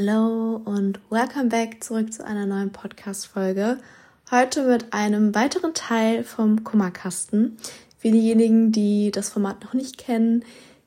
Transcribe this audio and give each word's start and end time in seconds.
Hello 0.00 0.60
und 0.64 1.00
welcome 1.10 1.46
back 1.46 1.82
zurück 1.82 2.12
zu 2.12 2.24
einer 2.24 2.46
neuen 2.46 2.70
Podcast-Folge. 2.70 3.78
Heute 4.30 4.62
mit 4.62 4.92
einem 4.92 5.34
weiteren 5.34 5.74
Teil 5.74 6.22
vom 6.22 6.62
Kummerkasten. 6.62 7.56
Für 7.96 8.12
diejenigen, 8.12 8.70
die 8.70 9.10
das 9.10 9.28
Format 9.30 9.64
noch 9.64 9.74
nicht 9.74 9.98
kennen, 9.98 10.44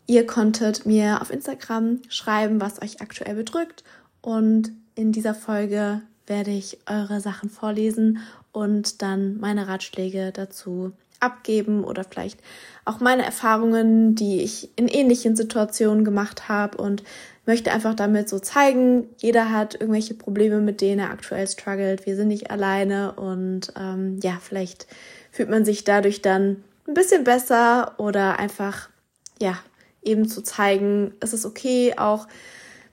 ihr 0.07 0.25
konntet 0.25 0.85
mir 0.85 1.21
auf 1.21 1.29
Instagram 1.29 1.99
schreiben, 2.07 2.61
was 2.61 2.81
euch 2.81 3.01
aktuell 3.01 3.35
bedrückt. 3.35 3.83
Und 4.21 4.71
in 4.95 5.11
dieser 5.11 5.35
Folge 5.35 6.01
werde 6.25 6.51
ich 6.51 6.77
eure 6.85 7.19
Sachen 7.19 7.49
vorlesen 7.49 8.19
und 8.53 9.01
dann 9.01 9.41
meine 9.41 9.67
Ratschläge 9.67 10.31
dazu 10.31 10.93
abgeben 11.19 11.83
oder 11.83 12.05
vielleicht 12.05 12.39
auch 12.85 13.01
meine 13.01 13.25
Erfahrungen, 13.25 14.15
die 14.15 14.41
ich 14.41 14.69
in 14.77 14.87
ähnlichen 14.87 15.35
Situationen 15.35 16.05
gemacht 16.05 16.47
habe 16.47 16.77
und 16.77 17.03
möchte 17.45 17.71
einfach 17.71 17.95
damit 17.95 18.29
so 18.29 18.39
zeigen, 18.39 19.09
jeder 19.17 19.51
hat 19.51 19.75
irgendwelche 19.75 20.13
Probleme, 20.13 20.59
mit 20.59 20.81
denen 20.81 20.99
er 20.99 21.09
aktuell 21.09 21.47
struggelt. 21.47 22.05
Wir 22.05 22.15
sind 22.15 22.27
nicht 22.27 22.51
alleine 22.51 23.13
und 23.13 23.73
ähm, 23.77 24.19
ja, 24.21 24.37
vielleicht 24.41 24.87
fühlt 25.31 25.49
man 25.49 25.65
sich 25.65 25.83
dadurch 25.83 26.21
dann 26.21 26.63
ein 26.87 26.93
bisschen 26.93 27.23
besser 27.23 27.95
oder 27.97 28.39
einfach 28.39 28.89
ja 29.41 29.57
eben 30.03 30.27
zu 30.27 30.41
zeigen, 30.41 31.13
es 31.19 31.33
ist 31.33 31.45
okay, 31.45 31.95
auch 31.97 32.27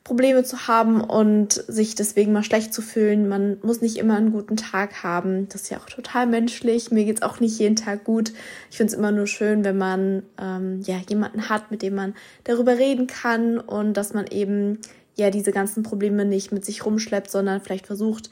Probleme 0.09 0.43
zu 0.43 0.67
haben 0.67 1.03
und 1.03 1.53
sich 1.69 1.95
deswegen 1.95 2.33
mal 2.33 2.43
schlecht 2.43 2.73
zu 2.73 2.81
fühlen. 2.81 3.29
Man 3.29 3.59
muss 3.63 3.83
nicht 3.83 3.99
immer 3.99 4.17
einen 4.17 4.33
guten 4.33 4.57
Tag 4.57 5.03
haben. 5.03 5.51
Das 5.51 5.63
ist 5.63 5.71
ja 5.71 5.77
auch 5.77 5.85
total 5.85 6.27
menschlich. 6.27 6.91
Mir 6.91 7.05
geht's 7.05 7.21
auch 7.21 7.41
nicht 7.41 7.59
jeden 7.59 7.77
Tag 7.77 8.05
gut. 8.05 8.33
Ich 8.71 8.79
finde 8.79 8.93
es 8.93 8.99
immer 8.99 9.13
nur 9.13 9.27
schön, 9.27 9.65
wenn 9.65 9.77
man 9.77 10.23
ähm, 10.41 10.81
ja 10.81 10.97
jemanden 11.11 11.51
hat, 11.51 11.71
mit 11.71 11.83
dem 11.83 11.95
man 11.95 12.15
darüber 12.45 12.79
reden 12.79 13.07
kann 13.07 13.59
und 13.59 13.99
dass 13.99 14.15
man 14.15 14.27
eben 14.27 14.79
ja 15.15 15.29
diese 15.29 15.53
ganzen 15.53 15.83
Probleme 15.83 16.25
nicht 16.25 16.53
mit 16.53 16.65
sich 16.65 16.87
rumschleppt, 16.87 17.31
sondern 17.31 17.61
vielleicht 17.61 17.87
versucht, 17.87 18.31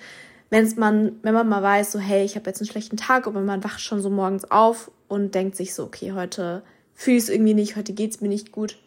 wenn's 0.48 0.76
man, 0.76 1.16
wenn 1.20 1.34
man 1.34 1.46
mal 1.46 1.62
weiß, 1.62 1.92
so 1.92 1.98
hey, 1.98 2.24
ich 2.24 2.36
habe 2.36 2.48
jetzt 2.48 2.62
einen 2.62 2.70
schlechten 2.70 2.96
Tag, 2.96 3.26
aber 3.26 3.42
man 3.42 3.62
wacht 3.62 3.82
schon 3.82 4.01
so 4.01 4.08
morgens 4.08 4.51
auf 4.51 4.90
und 5.08 5.34
denkt 5.34 5.56
sich 5.56 5.74
so, 5.74 5.84
okay, 5.84 6.12
heute 6.12 6.62
fühle 6.95 7.18
ich 7.18 7.29
irgendwie 7.29 7.52
nicht, 7.52 7.76
heute 7.76 7.92
geht's 7.92 8.23
mir 8.23 8.29
nicht 8.29 8.51
gut, 8.51 8.79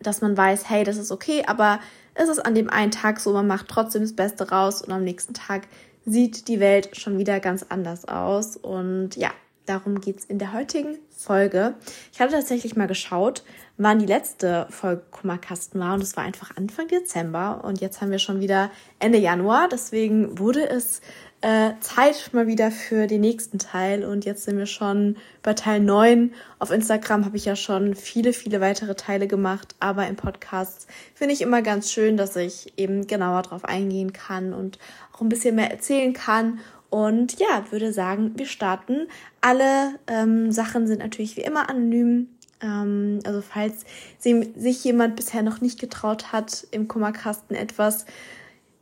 dass 0.00 0.22
man 0.22 0.34
weiß, 0.34 0.70
hey, 0.70 0.82
das 0.82 0.96
ist 0.96 1.12
okay, 1.12 1.44
aber 1.46 1.78
ist 2.18 2.28
es 2.28 2.38
an 2.38 2.54
dem 2.54 2.70
einen 2.70 2.90
Tag 2.90 3.20
so, 3.20 3.32
man 3.32 3.46
macht 3.46 3.68
trotzdem 3.68 4.02
das 4.02 4.14
Beste 4.14 4.50
raus 4.50 4.82
und 4.82 4.92
am 4.92 5.04
nächsten 5.04 5.34
Tag 5.34 5.68
sieht 6.04 6.48
die 6.48 6.60
Welt 6.60 6.96
schon 6.96 7.18
wieder 7.18 7.40
ganz 7.40 7.66
anders 7.68 8.06
aus. 8.06 8.56
Und 8.56 9.16
ja, 9.16 9.30
darum 9.66 10.00
geht's 10.00 10.24
in 10.24 10.38
der 10.38 10.52
heutigen 10.52 10.98
Folge. 11.10 11.74
Ich 12.12 12.20
hatte 12.20 12.32
tatsächlich 12.32 12.76
mal 12.76 12.86
geschaut, 12.86 13.42
wann 13.76 13.98
die 13.98 14.06
letzte 14.06 14.66
Folge 14.70 15.02
Kummerkasten 15.10 15.80
war 15.80 15.94
und 15.94 16.02
es 16.02 16.16
war 16.16 16.24
einfach 16.24 16.56
Anfang 16.56 16.88
Dezember 16.88 17.64
und 17.64 17.80
jetzt 17.80 18.00
haben 18.00 18.10
wir 18.10 18.18
schon 18.18 18.40
wieder 18.40 18.70
Ende 18.98 19.18
Januar. 19.18 19.68
Deswegen 19.68 20.38
wurde 20.38 20.68
es 20.68 21.00
äh, 21.42 21.72
Zeit 21.80 22.30
mal 22.32 22.46
wieder 22.46 22.70
für 22.70 23.06
den 23.06 23.20
nächsten 23.20 23.58
Teil 23.58 24.04
und 24.04 24.24
jetzt 24.24 24.44
sind 24.44 24.58
wir 24.58 24.66
schon 24.66 25.16
bei 25.42 25.54
Teil 25.54 25.80
9. 25.80 26.32
Auf 26.58 26.70
Instagram 26.70 27.24
habe 27.24 27.36
ich 27.36 27.44
ja 27.44 27.56
schon 27.56 27.94
viele, 27.94 28.32
viele 28.32 28.60
weitere 28.60 28.94
Teile 28.94 29.26
gemacht, 29.26 29.74
aber 29.78 30.06
im 30.06 30.16
Podcast 30.16 30.88
finde 31.14 31.34
ich 31.34 31.42
immer 31.42 31.62
ganz 31.62 31.92
schön, 31.92 32.16
dass 32.16 32.36
ich 32.36 32.72
eben 32.78 33.06
genauer 33.06 33.42
drauf 33.42 33.64
eingehen 33.64 34.12
kann 34.12 34.52
und 34.52 34.78
auch 35.12 35.20
ein 35.20 35.28
bisschen 35.28 35.54
mehr 35.56 35.70
erzählen 35.70 36.12
kann. 36.12 36.58
Und 36.88 37.38
ja, 37.38 37.64
würde 37.70 37.92
sagen, 37.92 38.32
wir 38.36 38.46
starten. 38.46 39.08
Alle 39.40 39.96
ähm, 40.06 40.52
Sachen 40.52 40.86
sind 40.86 41.00
natürlich 41.00 41.36
wie 41.36 41.42
immer 41.42 41.68
anonym. 41.68 42.28
Ähm, 42.62 43.20
also 43.24 43.42
falls 43.42 43.84
sich 44.18 44.84
jemand 44.84 45.16
bisher 45.16 45.42
noch 45.42 45.60
nicht 45.60 45.78
getraut 45.78 46.32
hat, 46.32 46.66
im 46.70 46.88
Kummerkasten 46.88 47.54
etwas 47.54 48.06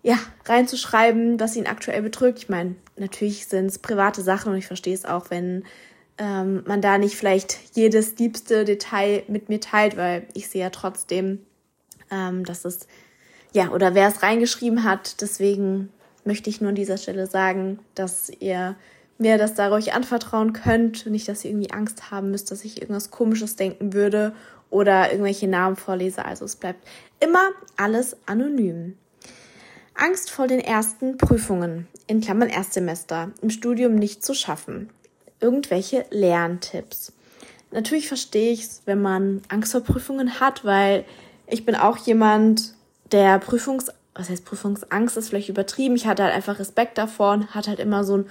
ja, 0.05 0.19
reinzuschreiben, 0.45 1.41
was 1.41 1.57
ihn 1.57 1.67
aktuell 1.67 2.03
bedrückt. 2.03 2.39
Ich 2.39 2.49
meine, 2.51 2.77
natürlich 2.97 3.47
sind 3.47 3.67
es 3.67 3.79
private 3.79 4.21
Sachen 4.21 4.53
und 4.53 4.59
ich 4.59 4.67
verstehe 4.67 4.95
es 4.95 5.07
auch, 5.07 5.31
wenn 5.31 5.65
ähm, 6.19 6.63
man 6.67 6.83
da 6.83 6.99
nicht 6.99 7.17
vielleicht 7.17 7.59
jedes 7.75 8.19
liebste 8.19 8.67
Detail 8.67 9.25
mit 9.29 9.49
mir 9.49 9.61
teilt, 9.61 9.97
weil 9.97 10.27
ich 10.35 10.49
sehe 10.49 10.61
ja 10.61 10.71
trotzdem, 10.71 11.41
ähm, 12.11 12.45
dass 12.45 12.67
es, 12.67 12.87
ja, 13.55 13.71
oder 13.71 13.95
wer 13.95 14.09
es 14.09 14.23
reingeschrieben 14.23 14.85
hat. 14.85 15.23
Deswegen 15.23 15.89
möchte 16.27 16.51
ich 16.51 16.61
nur 16.61 16.69
an 16.69 16.77
dieser 16.77 16.99
Stelle 16.99 17.27
sagen, 17.27 17.79
dass 17.95 18.31
ihr 18.41 18.77
mir 19.17 19.39
das 19.39 19.55
da 19.55 19.69
ruhig 19.69 19.95
anvertrauen 19.95 20.53
könnt. 20.53 21.07
Nicht, 21.07 21.29
dass 21.29 21.47
ihr 21.47 21.51
irgendwie 21.51 21.73
Angst 21.73 22.11
haben 22.11 22.31
müsst, 22.31 22.51
dass 22.51 22.67
ich 22.67 22.83
irgendwas 22.83 23.11
Komisches 23.11 23.57
denken 23.57 23.95
würde 23.95 24.35
oder 24.69 25.11
irgendwelche 25.11 25.49
Namen 25.49 25.77
vorlese. 25.77 26.27
Also 26.27 26.45
es 26.45 26.57
bleibt 26.57 26.87
immer 27.21 27.53
alles 27.79 28.19
anonym. 28.27 28.99
Angst 29.95 30.31
vor 30.31 30.47
den 30.47 30.61
ersten 30.61 31.19
Prüfungen, 31.19 31.87
in 32.07 32.21
Klammern 32.21 32.49
Erstsemester, 32.49 33.31
im 33.41 33.51
Studium 33.51 33.95
nicht 33.95 34.25
zu 34.25 34.35
schaffen. 34.35 34.91
Irgendwelche 35.41 36.05
Lerntipps. 36.11 37.13
Natürlich 37.71 38.09
verstehe 38.09 38.53
ich 38.53 38.63
es, 38.63 38.83
wenn 38.87 39.01
man 39.01 39.43
Angst 39.49 39.73
vor 39.73 39.83
Prüfungen 39.83 40.41
hat, 40.41 40.65
weil 40.65 41.05
ich 41.47 41.65
bin 41.65 41.75
auch 41.75 41.97
jemand, 41.99 42.75
der 43.13 43.39
Prüfungs, 43.39 43.91
was 44.15 44.31
heißt 44.31 44.45
Prüfungsangst 44.45 45.17
ist 45.17 45.29
vielleicht 45.29 45.49
übertrieben. 45.49 45.97
Ich 45.97 46.07
hatte 46.07 46.25
halt 46.25 46.35
einfach 46.35 46.59
Respekt 46.59 46.99
davor 46.99 47.33
und 47.33 47.55
hatte 47.55 47.71
halt 47.71 47.81
immer 47.81 48.05
so 48.05 48.19
ein 48.19 48.27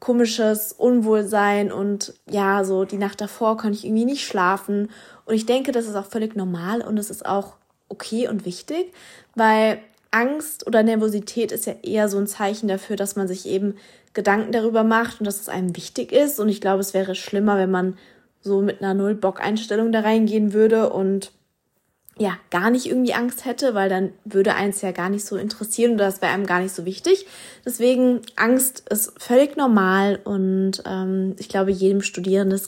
komisches 0.00 0.72
Unwohlsein 0.72 1.72
und 1.72 2.14
ja, 2.28 2.64
so 2.64 2.84
die 2.84 2.98
Nacht 2.98 3.20
davor 3.20 3.56
konnte 3.56 3.78
ich 3.78 3.84
irgendwie 3.84 4.04
nicht 4.04 4.26
schlafen. 4.26 4.90
Und 5.24 5.34
ich 5.34 5.46
denke, 5.46 5.72
das 5.72 5.86
ist 5.86 5.94
auch 5.94 6.06
völlig 6.06 6.36
normal 6.36 6.82
und 6.82 6.98
es 6.98 7.10
ist 7.10 7.24
auch 7.24 7.54
okay 7.88 8.28
und 8.28 8.44
wichtig, 8.44 8.92
weil 9.34 9.78
Angst 10.16 10.66
oder 10.66 10.82
Nervosität 10.82 11.52
ist 11.52 11.66
ja 11.66 11.74
eher 11.82 12.08
so 12.08 12.16
ein 12.16 12.26
Zeichen 12.26 12.68
dafür, 12.68 12.96
dass 12.96 13.16
man 13.16 13.28
sich 13.28 13.46
eben 13.46 13.74
Gedanken 14.14 14.50
darüber 14.50 14.82
macht 14.82 15.20
und 15.20 15.26
dass 15.26 15.40
es 15.40 15.50
einem 15.50 15.76
wichtig 15.76 16.10
ist. 16.10 16.40
Und 16.40 16.48
ich 16.48 16.62
glaube, 16.62 16.80
es 16.80 16.94
wäre 16.94 17.14
schlimmer, 17.14 17.58
wenn 17.58 17.70
man 17.70 17.98
so 18.40 18.62
mit 18.62 18.80
einer 18.80 18.94
Null-Bock-Einstellung 18.94 19.92
da 19.92 20.00
reingehen 20.00 20.54
würde 20.54 20.88
und 20.88 21.32
ja, 22.18 22.38
gar 22.50 22.70
nicht 22.70 22.86
irgendwie 22.86 23.12
Angst 23.12 23.44
hätte, 23.44 23.74
weil 23.74 23.90
dann 23.90 24.10
würde 24.24 24.54
eins 24.54 24.80
ja 24.80 24.90
gar 24.92 25.10
nicht 25.10 25.26
so 25.26 25.36
interessieren 25.36 25.92
oder 25.96 26.06
das 26.06 26.22
wäre 26.22 26.32
einem 26.32 26.46
gar 26.46 26.60
nicht 26.60 26.74
so 26.74 26.86
wichtig. 26.86 27.26
Deswegen, 27.66 28.22
Angst 28.36 28.88
ist 28.88 29.12
völlig 29.22 29.58
normal 29.58 30.18
und 30.24 30.82
ähm, 30.86 31.36
ich 31.38 31.50
glaube, 31.50 31.72
jedem 31.72 32.00
Studierenden 32.00 32.58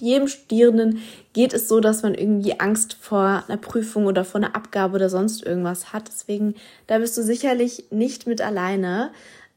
jedem 0.00 0.28
Studierenden 0.28 1.02
geht 1.32 1.52
es 1.52 1.68
so, 1.68 1.80
dass 1.80 2.02
man 2.02 2.14
irgendwie 2.14 2.58
Angst 2.60 2.94
vor 3.00 3.44
einer 3.46 3.56
Prüfung 3.56 4.06
oder 4.06 4.24
vor 4.24 4.40
einer 4.40 4.56
Abgabe 4.56 4.96
oder 4.96 5.10
sonst 5.10 5.44
irgendwas 5.44 5.92
hat. 5.92 6.08
Deswegen, 6.08 6.54
da 6.86 6.98
bist 6.98 7.16
du 7.16 7.22
sicherlich 7.22 7.84
nicht 7.90 8.26
mit 8.26 8.40
alleine. 8.40 9.10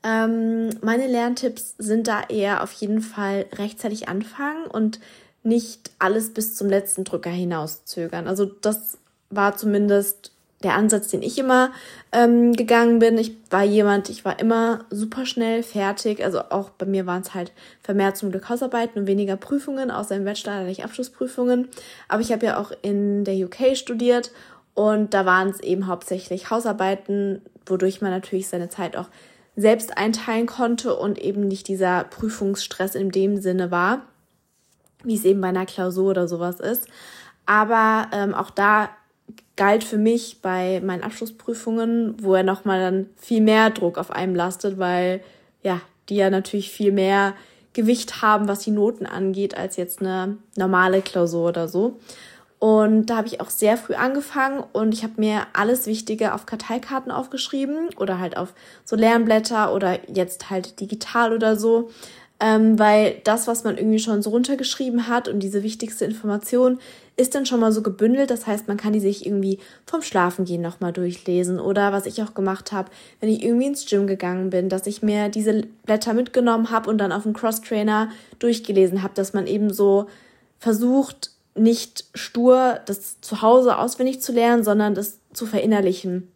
Ähm, 0.04 0.70
meine 0.82 1.08
Lerntipps 1.08 1.76
sind 1.78 2.08
da 2.08 2.22
eher 2.28 2.64
auf 2.64 2.72
jeden 2.74 3.02
Fall 3.02 3.46
rechtzeitig 3.54 4.10
anfangen 4.10 4.66
und 4.66 5.00
nicht 5.44 5.92
alles 6.00 6.34
bis 6.34 6.56
zum 6.56 6.70
letzten 6.70 7.04
Drücker 7.04 7.30
hinauszögern. 7.30 8.28
Also 8.28 8.46
das 8.46 8.98
war 9.30 9.58
zumindest 9.58 10.31
der 10.64 10.76
Ansatz, 10.76 11.08
den 11.08 11.22
ich 11.22 11.38
immer 11.38 11.72
ähm, 12.12 12.54
gegangen 12.54 13.00
bin. 13.00 13.18
Ich 13.18 13.36
war 13.50 13.64
jemand, 13.64 14.10
ich 14.10 14.26
war 14.26 14.40
immer 14.40 14.86
super 14.90 15.26
schnell 15.26 15.64
fertig. 15.64 16.24
Also 16.24 16.42
auch 16.50 16.70
bei 16.70 16.86
mir 16.86 17.06
waren 17.06 17.22
es 17.22 17.34
halt 17.34 17.52
vermehrt 17.82 18.18
zum 18.18 18.32
Glück 18.32 18.50
Hausarbeiten 18.50 19.02
und 19.02 19.08
weniger 19.08 19.38
Prüfungen, 19.38 19.92
außer 19.92 20.16
im 20.16 20.26
Bachelor 20.26 20.54
hatte 20.54 20.70
ich 20.70 20.84
Abschlussprüfungen. 20.84 21.70
Aber 22.08 22.22
ich 22.22 22.32
habe 22.32 22.46
ja 22.46 22.58
auch 22.60 22.72
in 22.82 23.24
der 23.24 23.36
UK 23.36 23.76
studiert 23.76 24.32
und 24.74 25.14
da 25.14 25.26
waren 25.26 25.50
es 25.50 25.60
eben 25.60 25.88
hauptsächlich 25.88 26.50
Hausarbeiten, 26.50 27.42
wodurch 27.66 28.02
man 28.02 28.12
natürlich 28.12 28.48
seine 28.48 28.70
Zeit 28.70 28.96
auch 28.96 29.08
selbst 29.56 29.98
einteilen 29.98 30.48
konnte 30.48 30.96
und 30.96 31.20
eben 31.20 31.48
nicht 31.48 31.68
dieser 31.68 32.06
Prüfungsstress 32.06 32.96
in 32.96 33.12
dem 33.12 33.38
Sinne 33.38 33.70
war, 33.70 34.04
wie 35.04 35.16
es 35.16 35.26
eben 35.26 35.42
bei 35.42 35.50
einer 35.50 35.66
Klausur 35.66 36.12
oder 36.12 36.28
sowas 36.28 36.60
ist. 36.60 36.88
Aber 37.46 38.08
ähm, 38.14 38.34
auch 38.34 38.50
da 38.50 38.90
galt 39.62 39.84
für 39.84 40.00
mich 40.00 40.40
bei 40.42 40.82
meinen 40.84 41.04
Abschlussprüfungen, 41.04 42.16
wo 42.20 42.34
er 42.34 42.42
nochmal 42.42 42.80
dann 42.80 43.06
viel 43.16 43.42
mehr 43.42 43.70
Druck 43.70 44.00
auf 44.00 44.10
einem 44.10 44.34
lastet, 44.34 44.80
weil 44.80 45.22
ja, 45.62 45.82
die 46.10 46.16
ja 46.16 46.32
natürlich 46.32 46.72
viel 46.72 46.92
mehr 46.92 47.36
Gewicht 47.74 48.24
haben, 48.24 48.48
was 48.48 48.62
die 48.62 48.72
Noten 48.72 49.06
angeht, 49.06 49.56
als 49.56 49.78
jetzt 49.78 50.02
eine 50.02 50.38
normale 50.56 51.04
Klausur 51.04 51.50
oder 51.50 51.68
so. 51.68 52.00
Und 52.58 53.06
da 53.12 53.18
habe 53.18 53.28
ich 53.28 53.40
auch 53.40 53.52
sehr 53.52 53.78
früh 53.78 53.94
angefangen 53.94 54.64
und 54.74 54.96
ich 54.96 55.04
habe 55.04 55.14
mir 55.18 55.46
alles 55.54 55.86
Wichtige 55.86 56.34
auf 56.34 56.48
Karteikarten 56.48 57.12
aufgeschrieben 57.12 57.90
oder 57.98 58.18
halt 58.18 58.38
auf 58.38 58.56
so 58.84 58.96
Lernblätter 58.96 59.76
oder 59.76 60.00
jetzt 60.10 60.50
halt 60.50 60.80
digital 60.80 61.34
oder 61.34 61.56
so 61.56 61.92
ähm, 62.42 62.80
weil 62.80 63.22
das, 63.24 63.48
was 63.48 63.64
man 63.64 63.78
irgendwie 63.78 64.00
schon 64.00 64.24
so 64.24 64.32
runtergeschrieben 64.32 65.08
hat 65.08 65.28
und 65.28 65.42
diese 65.42 65.62
wichtigste 65.62 66.06
Information 66.06 66.80
ist 67.18 67.36
dann 67.36 67.46
schon 67.46 67.60
mal 67.60 67.72
so 67.72 67.82
gebündelt. 67.82 68.32
Das 68.32 68.48
heißt, 68.48 68.68
man 68.68 68.78
kann 68.78 68.94
die 68.94 69.00
sich 69.00 69.26
irgendwie 69.26 69.60
vom 69.86 70.02
Schlafengehen 70.02 70.62
nochmal 70.62 70.94
durchlesen 70.94 71.60
oder 71.60 71.92
was 71.92 72.06
ich 72.06 72.22
auch 72.24 72.34
gemacht 72.34 72.72
habe, 72.72 72.90
wenn 73.20 73.30
ich 73.30 73.44
irgendwie 73.44 73.68
ins 73.68 73.86
Gym 73.86 74.08
gegangen 74.08 74.50
bin, 74.50 74.70
dass 74.70 74.88
ich 74.88 75.04
mir 75.04 75.30
diese 75.30 75.64
Blätter 75.86 76.14
mitgenommen 76.14 76.72
habe 76.72 76.90
und 76.90 76.98
dann 76.98 77.12
auf 77.12 77.24
dem 77.24 77.34
Cross-Trainer 77.34 78.10
durchgelesen 78.40 79.04
habe, 79.04 79.14
dass 79.14 79.34
man 79.34 79.46
eben 79.48 79.72
so 79.72 80.08
versucht, 80.60 81.32
nicht 81.54 82.06
stur 82.16 82.80
das 82.86 83.20
zu 83.22 83.42
Hause 83.42 83.78
auswendig 83.78 84.22
zu 84.22 84.32
lernen, 84.32 84.64
sondern 84.64 84.96
das 84.96 85.20
zu 85.34 85.46
verinnerlichen. 85.46 86.32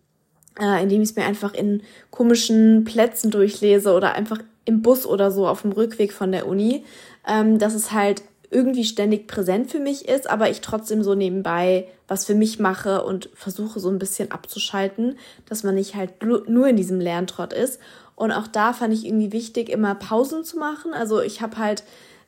äh, 0.59 0.81
indem 0.83 1.01
ich 1.01 1.09
es 1.09 1.15
mir 1.15 1.25
einfach 1.25 1.53
in 1.53 1.81
komischen 2.11 2.83
Plätzen 2.85 3.31
durchlese 3.31 3.93
oder 3.93 4.13
einfach 4.13 4.39
im 4.65 4.81
Bus 4.81 5.05
oder 5.05 5.31
so 5.31 5.47
auf 5.47 5.61
dem 5.61 5.71
Rückweg 5.71 6.13
von 6.13 6.31
der 6.31 6.47
Uni, 6.47 6.83
ähm, 7.27 7.59
dass 7.59 7.73
es 7.73 7.91
halt 7.91 8.23
irgendwie 8.55 8.85
ständig 8.85 9.27
präsent 9.27 9.69
für 9.69 9.81
mich 9.81 10.07
ist, 10.07 10.29
aber 10.29 10.49
ich 10.49 10.61
trotzdem 10.61 11.03
so 11.03 11.13
nebenbei 11.13 11.89
was 12.07 12.25
für 12.25 12.35
mich 12.35 12.57
mache 12.59 13.03
und 13.03 13.29
versuche 13.33 13.79
so 13.79 13.89
ein 13.89 13.99
bisschen 13.99 14.31
abzuschalten, 14.31 15.17
dass 15.49 15.63
man 15.63 15.75
nicht 15.75 15.95
halt 15.95 16.23
nur 16.23 16.67
in 16.67 16.77
diesem 16.77 16.99
Lerntrott 17.01 17.51
ist. 17.51 17.79
Und 18.15 18.31
auch 18.31 18.47
da 18.47 18.71
fand 18.73 18.93
ich 18.93 19.05
irgendwie 19.05 19.33
wichtig, 19.33 19.69
immer 19.69 19.95
Pausen 19.95 20.45
zu 20.45 20.57
machen. 20.57 20.93
Also 20.93 21.19
ich 21.19 21.41
habe 21.41 21.57
halt 21.57 21.83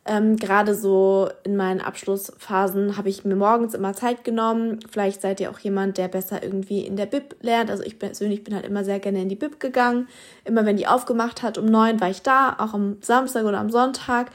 ähm, 0.07 0.37
gerade 0.37 0.73
so 0.73 1.29
in 1.43 1.55
meinen 1.55 1.81
Abschlussphasen 1.81 2.97
habe 2.97 3.09
ich 3.09 3.23
mir 3.25 3.35
morgens 3.35 3.73
immer 3.73 3.93
Zeit 3.93 4.23
genommen. 4.23 4.79
Vielleicht 4.89 5.21
seid 5.21 5.39
ihr 5.39 5.51
auch 5.51 5.59
jemand, 5.59 5.97
der 5.97 6.07
besser 6.07 6.41
irgendwie 6.41 6.81
in 6.81 6.95
der 6.95 7.05
Bib 7.05 7.35
lernt. 7.41 7.69
Also 7.69 7.83
ich 7.83 7.99
persönlich 7.99 8.43
bin 8.43 8.55
halt 8.55 8.65
immer 8.65 8.83
sehr 8.83 8.99
gerne 8.99 9.21
in 9.21 9.29
die 9.29 9.35
Bib 9.35 9.59
gegangen. 9.59 10.07
Immer 10.43 10.65
wenn 10.65 10.77
die 10.77 10.87
aufgemacht 10.87 11.43
hat 11.43 11.57
um 11.57 11.65
neun 11.65 12.01
war 12.01 12.09
ich 12.09 12.21
da, 12.21 12.55
auch 12.57 12.73
am 12.73 12.97
Samstag 13.01 13.45
oder 13.45 13.59
am 13.59 13.69
Sonntag. 13.69 14.31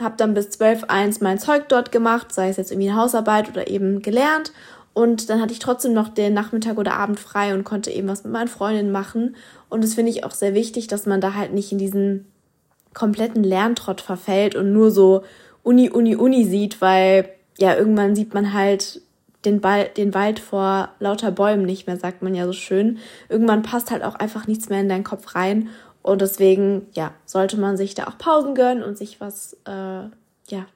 Hab 0.00 0.16
dann 0.16 0.34
bis 0.34 0.50
zwölf 0.50 0.84
eins 0.84 1.20
mein 1.20 1.38
Zeug 1.38 1.68
dort 1.68 1.92
gemacht, 1.92 2.32
sei 2.32 2.48
es 2.48 2.56
jetzt 2.56 2.72
irgendwie 2.72 2.90
eine 2.90 3.00
Hausarbeit 3.00 3.48
oder 3.48 3.68
eben 3.68 4.02
gelernt. 4.02 4.52
Und 4.92 5.28
dann 5.28 5.40
hatte 5.40 5.52
ich 5.52 5.58
trotzdem 5.58 5.92
noch 5.92 6.08
den 6.08 6.34
Nachmittag 6.34 6.78
oder 6.78 6.94
Abend 6.94 7.18
frei 7.18 7.52
und 7.54 7.64
konnte 7.64 7.90
eben 7.90 8.08
was 8.08 8.24
mit 8.24 8.32
meinen 8.32 8.48
Freundinnen 8.48 8.92
machen. 8.92 9.36
Und 9.68 9.82
das 9.82 9.94
finde 9.94 10.10
ich 10.10 10.24
auch 10.24 10.30
sehr 10.30 10.54
wichtig, 10.54 10.86
dass 10.86 11.06
man 11.06 11.20
da 11.20 11.34
halt 11.34 11.52
nicht 11.52 11.72
in 11.72 11.78
diesen 11.78 12.26
kompletten 12.94 13.42
Lerntrott 13.42 14.00
verfällt 14.00 14.54
und 14.54 14.72
nur 14.72 14.92
so 14.92 15.24
Uni, 15.64 15.90
Uni, 15.90 16.14
Uni 16.14 16.44
sieht, 16.44 16.80
weil 16.80 17.28
ja, 17.58 17.74
irgendwann 17.74 18.14
sieht 18.14 18.34
man 18.34 18.52
halt 18.52 19.00
den, 19.44 19.60
Ball, 19.60 19.90
den 19.96 20.14
Wald 20.14 20.38
vor 20.38 20.90
lauter 21.00 21.30
Bäumen 21.30 21.64
nicht 21.64 21.86
mehr, 21.86 21.96
sagt 21.96 22.22
man 22.22 22.34
ja 22.34 22.46
so 22.46 22.52
schön. 22.52 22.98
Irgendwann 23.28 23.62
passt 23.62 23.90
halt 23.90 24.02
auch 24.02 24.14
einfach 24.14 24.46
nichts 24.46 24.68
mehr 24.68 24.80
in 24.80 24.88
deinen 24.88 25.04
Kopf 25.04 25.34
rein. 25.34 25.68
Und 26.04 26.20
deswegen, 26.20 26.86
ja, 26.92 27.14
sollte 27.24 27.56
man 27.56 27.78
sich 27.78 27.94
da 27.94 28.06
auch 28.06 28.18
Pausen 28.18 28.54
gönnen 28.54 28.82
und 28.82 28.98
sich 28.98 29.22
was, 29.22 29.54
äh, 29.64 29.70
ja, 29.70 30.66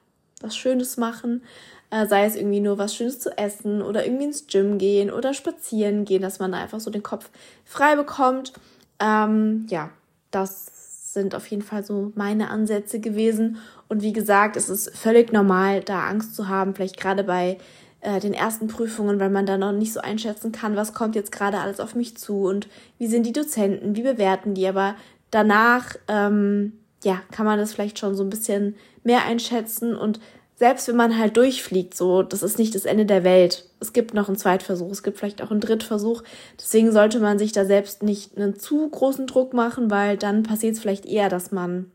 was 0.41 0.57
Schönes 0.57 0.97
machen. 0.97 1.43
Äh, 1.91 2.07
sei 2.07 2.25
es 2.25 2.35
irgendwie 2.35 2.59
nur 2.59 2.79
was 2.79 2.95
Schönes 2.95 3.19
zu 3.19 3.37
essen 3.37 3.83
oder 3.83 4.05
irgendwie 4.05 4.25
ins 4.25 4.47
Gym 4.47 4.79
gehen 4.79 5.11
oder 5.11 5.35
spazieren 5.35 6.03
gehen, 6.03 6.23
dass 6.23 6.39
man 6.39 6.51
da 6.51 6.57
einfach 6.57 6.79
so 6.79 6.89
den 6.89 7.03
Kopf 7.03 7.29
frei 7.63 7.95
bekommt. 7.95 8.53
Ähm, 8.99 9.67
ja, 9.69 9.91
das 10.31 11.13
sind 11.13 11.35
auf 11.35 11.45
jeden 11.45 11.61
Fall 11.61 11.83
so 11.83 12.11
meine 12.15 12.49
Ansätze 12.49 12.99
gewesen. 12.99 13.57
Und 13.87 14.01
wie 14.01 14.13
gesagt, 14.13 14.55
es 14.55 14.67
ist 14.67 14.97
völlig 14.97 15.31
normal, 15.31 15.81
da 15.81 16.07
Angst 16.07 16.35
zu 16.35 16.47
haben, 16.47 16.73
vielleicht 16.73 16.97
gerade 16.97 17.23
bei 17.23 17.59
äh, 18.01 18.19
den 18.19 18.33
ersten 18.33 18.67
Prüfungen, 18.67 19.19
weil 19.19 19.29
man 19.29 19.45
da 19.45 19.59
noch 19.59 19.73
nicht 19.73 19.93
so 19.93 19.99
einschätzen 19.99 20.51
kann, 20.51 20.75
was 20.75 20.95
kommt 20.95 21.15
jetzt 21.15 21.31
gerade 21.31 21.59
alles 21.59 21.79
auf 21.79 21.93
mich 21.93 22.17
zu 22.17 22.45
und 22.45 22.67
wie 22.97 23.07
sind 23.07 23.27
die 23.27 23.33
Dozenten, 23.33 23.95
wie 23.95 24.03
bewerten 24.03 24.55
die. 24.55 24.67
Aber 24.67 24.95
danach, 25.31 25.95
ähm, 26.07 26.73
ja, 27.03 27.21
kann 27.31 27.45
man 27.45 27.59
das 27.59 27.73
vielleicht 27.73 27.99
schon 27.99 28.15
so 28.15 28.23
ein 28.23 28.29
bisschen 28.29 28.75
mehr 29.03 29.25
einschätzen 29.25 29.95
und 29.95 30.19
selbst 30.59 30.89
wenn 30.89 30.97
man 30.97 31.17
halt 31.17 31.37
durchfliegt, 31.37 31.95
so, 31.95 32.21
das 32.21 32.43
ist 32.43 32.59
nicht 32.59 32.75
das 32.75 32.83
Ende 32.83 33.05
der 33.05 33.23
Welt. 33.23 33.65
Es 33.79 33.93
gibt 33.93 34.13
noch 34.13 34.27
einen 34.27 34.35
Zweitversuch, 34.35 34.91
es 34.91 35.03
gibt 35.03 35.17
vielleicht 35.17 35.41
auch 35.41 35.51
einen 35.51 35.61
Drittversuch. 35.61 36.21
Deswegen 36.59 36.91
sollte 36.91 37.21
man 37.21 37.39
sich 37.39 37.53
da 37.53 37.63
selbst 37.63 38.03
nicht 38.03 38.35
einen 38.35 38.59
zu 38.59 38.89
großen 38.89 39.25
Druck 39.25 39.53
machen, 39.53 39.89
weil 39.89 40.17
dann 40.17 40.43
passiert 40.43 40.73
es 40.73 40.81
vielleicht 40.81 41.05
eher, 41.05 41.29
dass 41.29 41.53
man 41.53 41.89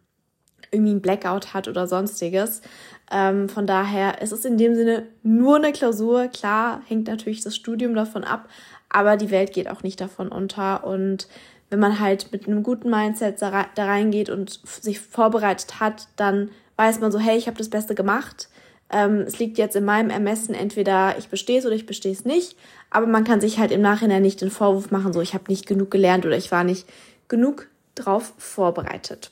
irgendwie 0.70 0.92
einen 0.92 1.02
Blackout 1.02 1.52
hat 1.52 1.68
oder 1.68 1.86
sonstiges. 1.86 2.62
Ähm, 3.12 3.50
von 3.50 3.66
daher 3.66 4.22
ist 4.22 4.32
es 4.32 4.46
in 4.46 4.56
dem 4.56 4.74
Sinne 4.74 5.06
nur 5.22 5.56
eine 5.56 5.72
Klausur. 5.72 6.28
Klar 6.28 6.80
hängt 6.86 7.06
natürlich 7.06 7.42
das 7.42 7.54
Studium 7.54 7.94
davon 7.94 8.24
ab, 8.24 8.48
aber 8.88 9.18
die 9.18 9.30
Welt 9.30 9.52
geht 9.52 9.68
auch 9.68 9.82
nicht 9.82 10.00
davon 10.00 10.28
unter. 10.28 10.84
Und 10.84 11.28
wenn 11.70 11.80
man 11.80 11.98
halt 11.98 12.30
mit 12.32 12.46
einem 12.46 12.62
guten 12.62 12.90
Mindset 12.90 13.40
da 13.42 13.66
reingeht 13.76 14.30
und 14.30 14.60
sich 14.64 15.00
vorbereitet 15.00 15.80
hat, 15.80 16.08
dann 16.16 16.50
weiß 16.76 17.00
man 17.00 17.12
so, 17.12 17.18
hey, 17.18 17.36
ich 17.36 17.46
habe 17.46 17.58
das 17.58 17.70
Beste 17.70 17.94
gemacht. 17.94 18.48
Ähm, 18.90 19.20
es 19.20 19.38
liegt 19.38 19.58
jetzt 19.58 19.76
in 19.76 19.84
meinem 19.84 20.10
Ermessen, 20.10 20.54
entweder 20.54 21.16
ich 21.18 21.28
bestehe 21.28 21.58
es 21.58 21.66
oder 21.66 21.74
ich 21.74 21.86
bestehe 21.86 22.12
es 22.12 22.24
nicht. 22.24 22.56
Aber 22.90 23.06
man 23.06 23.24
kann 23.24 23.40
sich 23.40 23.58
halt 23.58 23.72
im 23.72 23.80
Nachhinein 23.80 24.22
nicht 24.22 24.40
den 24.40 24.50
Vorwurf 24.50 24.90
machen, 24.90 25.12
so 25.12 25.20
ich 25.20 25.34
habe 25.34 25.44
nicht 25.48 25.66
genug 25.66 25.90
gelernt 25.90 26.26
oder 26.26 26.36
ich 26.36 26.52
war 26.52 26.64
nicht 26.64 26.86
genug 27.28 27.68
drauf 27.94 28.34
vorbereitet. 28.38 29.30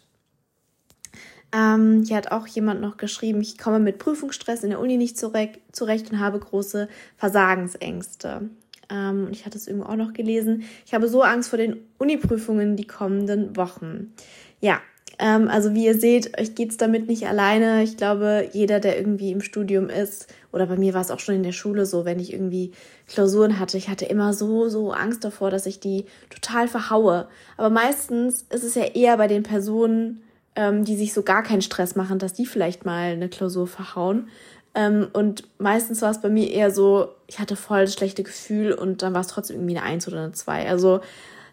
Ähm, 1.54 2.02
hier 2.06 2.16
hat 2.16 2.32
auch 2.32 2.46
jemand 2.46 2.80
noch 2.80 2.96
geschrieben, 2.96 3.42
ich 3.42 3.58
komme 3.58 3.78
mit 3.78 3.98
Prüfungsstress 3.98 4.64
in 4.64 4.70
der 4.70 4.80
Uni 4.80 4.96
nicht 4.96 5.18
zurecht 5.18 6.10
und 6.10 6.18
habe 6.18 6.38
große 6.38 6.88
Versagensängste. 7.18 8.48
Ähm, 8.92 9.28
ich 9.32 9.46
hatte 9.46 9.56
es 9.56 9.66
irgendwo 9.66 9.88
auch 9.88 9.96
noch 9.96 10.12
gelesen. 10.12 10.64
Ich 10.84 10.94
habe 10.94 11.08
so 11.08 11.22
Angst 11.22 11.48
vor 11.48 11.56
den 11.56 11.76
Uni-Prüfungen 11.98 12.76
die 12.76 12.86
kommenden 12.86 13.56
Wochen. 13.56 14.12
Ja, 14.60 14.80
ähm, 15.18 15.48
also 15.48 15.74
wie 15.74 15.86
ihr 15.86 15.98
seht, 15.98 16.38
euch 16.38 16.54
geht's 16.54 16.76
damit 16.76 17.08
nicht 17.08 17.26
alleine. 17.26 17.82
Ich 17.82 17.96
glaube, 17.96 18.48
jeder, 18.52 18.80
der 18.80 18.98
irgendwie 18.98 19.32
im 19.32 19.40
Studium 19.40 19.88
ist, 19.88 20.32
oder 20.52 20.66
bei 20.66 20.76
mir 20.76 20.94
war 20.94 21.00
es 21.00 21.10
auch 21.10 21.20
schon 21.20 21.36
in 21.36 21.42
der 21.42 21.52
Schule 21.52 21.86
so, 21.86 22.04
wenn 22.04 22.18
ich 22.18 22.32
irgendwie 22.32 22.72
Klausuren 23.06 23.58
hatte, 23.58 23.78
ich 23.78 23.88
hatte 23.88 24.04
immer 24.04 24.34
so, 24.34 24.68
so 24.68 24.92
Angst 24.92 25.24
davor, 25.24 25.50
dass 25.50 25.66
ich 25.66 25.80
die 25.80 26.06
total 26.28 26.68
verhaue. 26.68 27.28
Aber 27.56 27.70
meistens 27.70 28.46
ist 28.50 28.64
es 28.64 28.74
ja 28.74 28.84
eher 28.84 29.16
bei 29.16 29.28
den 29.28 29.42
Personen, 29.42 30.22
ähm, 30.54 30.84
die 30.84 30.96
sich 30.96 31.12
so 31.12 31.22
gar 31.22 31.42
keinen 31.42 31.62
Stress 31.62 31.94
machen, 31.94 32.18
dass 32.18 32.34
die 32.34 32.46
vielleicht 32.46 32.84
mal 32.84 33.12
eine 33.12 33.28
Klausur 33.28 33.66
verhauen. 33.66 34.28
Ähm, 34.74 35.08
und 35.12 35.44
meistens 35.58 36.00
war 36.02 36.10
es 36.10 36.20
bei 36.20 36.30
mir 36.30 36.50
eher 36.50 36.70
so, 36.70 37.08
ich 37.26 37.38
hatte 37.38 37.56
voll 37.56 37.82
das 37.82 37.94
schlechte 37.94 38.22
Gefühl 38.22 38.72
und 38.72 39.02
dann 39.02 39.12
war 39.14 39.20
es 39.20 39.26
trotzdem 39.28 39.56
irgendwie 39.56 39.76
eine 39.76 39.86
Eins 39.86 40.08
oder 40.08 40.18
eine 40.18 40.32
Zwei. 40.32 40.68
Also 40.68 41.00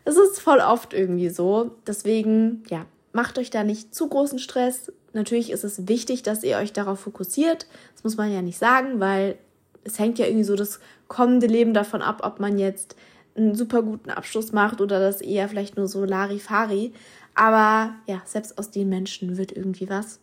es 0.06 0.18
ist 0.18 0.40
voll 0.40 0.60
oft 0.60 0.94
irgendwie 0.94 1.30
so. 1.30 1.72
Deswegen, 1.86 2.64
ja, 2.70 2.86
macht 3.12 3.38
euch 3.38 3.50
da 3.50 3.64
nicht 3.64 3.94
zu 3.94 4.08
großen 4.08 4.40
Stress. 4.40 4.92
Natürlich 5.14 5.52
ist 5.52 5.64
es 5.64 5.88
wichtig, 5.88 6.24
dass 6.24 6.44
ihr 6.44 6.58
euch 6.58 6.72
darauf 6.72 7.00
fokussiert. 7.00 7.68
Das 7.94 8.04
muss 8.04 8.18
man 8.18 8.32
ja 8.32 8.42
nicht 8.42 8.58
sagen, 8.58 9.00
weil 9.00 9.38
es 9.84 10.00
hängt 10.00 10.20
ja 10.20 10.26
irgendwie 10.26 10.44
so 10.44 10.56
das 10.56 10.80
kommende 11.08 11.48
Leben 11.48 11.74
davon 11.74 12.02
ab, 12.02 12.22
ob 12.24 12.40
man 12.40 12.58
jetzt 12.58 12.96
einen 13.36 13.56
super 13.56 13.82
guten 13.82 14.10
Abschluss 14.10 14.52
macht 14.52 14.82
oder 14.82 15.00
das 15.00 15.22
eher 15.22 15.50
vielleicht 15.50 15.78
nur 15.78 15.88
so 15.88 16.06
Larifari. 16.06 16.94
Aber 17.36 17.94
ja, 18.06 18.22
selbst 18.26 18.58
aus 18.58 18.72
den 18.72 18.90
Menschen 18.90 19.38
wird 19.38 19.52
irgendwie 19.52 19.90
was. 19.90 20.20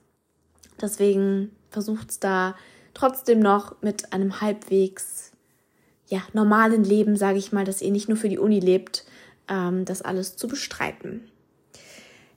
Deswegen 0.80 1.50
versucht 1.70 2.10
es 2.10 2.20
da 2.20 2.54
trotzdem 2.96 3.40
noch 3.40 3.80
mit 3.82 4.12
einem 4.12 4.40
halbwegs 4.40 5.32
ja, 6.08 6.22
normalen 6.32 6.84
Leben, 6.84 7.16
sage 7.16 7.38
ich 7.38 7.52
mal, 7.52 7.64
dass 7.64 7.82
ihr 7.82 7.90
nicht 7.90 8.08
nur 8.08 8.16
für 8.16 8.28
die 8.28 8.38
Uni 8.38 8.60
lebt, 8.60 9.04
ähm, 9.48 9.84
das 9.84 10.02
alles 10.02 10.36
zu 10.36 10.48
bestreiten. 10.48 11.28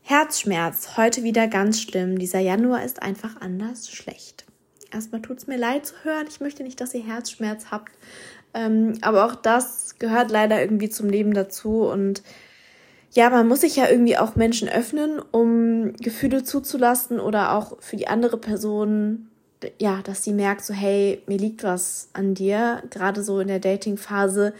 Herzschmerz, 0.01 0.98
heute 0.98 1.24
wieder 1.24 1.48
ganz 1.48 1.82
schlimm. 1.82 2.18
Dieser 2.18 2.39
Januar 2.39 2.84
ist 2.84 3.01
einfach 3.01 3.39
anders 3.42 3.89
schlecht. 3.92 4.46
Erstmal 4.92 5.22
tut 5.22 5.38
es 5.38 5.48
mir 5.48 5.58
leid 5.58 5.86
zu 5.86 5.94
hören. 6.04 6.25
Ich 6.28 6.39
möchte 6.39 6.63
nicht, 6.63 6.82
dass 6.82 6.96
ihr 6.96 7.06
Herzschmerz 7.06 7.68
habt. 7.70 7.92
Ähm, 8.56 8.98
aber 9.01 9.25
auch 9.25 9.36
das 9.36 10.00
gehört 10.00 10.32
leider 10.32 10.60
irgendwie 10.60 10.89
zum 10.89 11.10
Leben 11.10 11.36
dazu. 11.36 11.84
Und 11.84 12.24
ja, 13.12 13.30
man 13.30 13.48
muss 13.48 13.62
sich 13.62 13.75
ja 13.75 13.88
irgendwie 13.88 14.18
auch 14.18 14.36
Menschen 14.36 14.68
öffnen, 14.68 15.22
um 15.32 15.94
Gefühle 15.94 16.44
zuzulassen 16.44 17.20
oder 17.20 17.54
auch 17.54 17.80
für 17.80 17.96
die 17.96 18.08
andere 18.08 18.38
Person, 18.38 19.29
ja, 19.78 20.01
dass 20.04 20.24
sie 20.24 20.34
merkt, 20.34 20.63
so, 20.63 20.74
hey, 20.74 21.22
mir 21.28 21.38
liegt 21.38 21.63
was 21.63 22.10
an 22.13 22.34
dir. 22.34 22.84
Gerade 22.89 23.24
so 23.24 23.39
in 23.39 23.48
der 23.48 23.60
Dating-Phase 23.60 24.54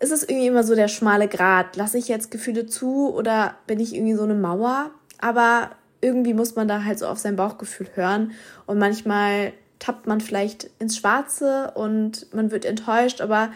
ist 0.00 0.12
es 0.12 0.24
irgendwie 0.24 0.48
immer 0.48 0.64
so 0.64 0.74
der 0.74 0.88
schmale 0.88 1.28
Grat. 1.28 1.76
Lasse 1.76 1.98
ich 1.98 2.08
jetzt 2.08 2.30
Gefühle 2.30 2.66
zu 2.66 3.12
oder 3.14 3.54
bin 3.66 3.78
ich 3.78 3.94
irgendwie 3.94 4.14
so 4.14 4.24
eine 4.24 4.34
Mauer? 4.34 4.90
Aber 5.18 5.70
irgendwie 6.00 6.34
muss 6.34 6.56
man 6.56 6.66
da 6.66 6.84
halt 6.84 6.98
so 6.98 7.06
auf 7.06 7.18
sein 7.18 7.36
Bauchgefühl 7.36 7.88
hören. 7.94 8.32
Und 8.66 8.78
manchmal 8.78 9.52
tappt 9.78 10.06
man 10.06 10.20
vielleicht 10.20 10.70
ins 10.78 10.96
Schwarze 10.96 11.72
und 11.74 12.32
man 12.34 12.50
wird 12.50 12.64
enttäuscht, 12.64 13.20
aber 13.20 13.50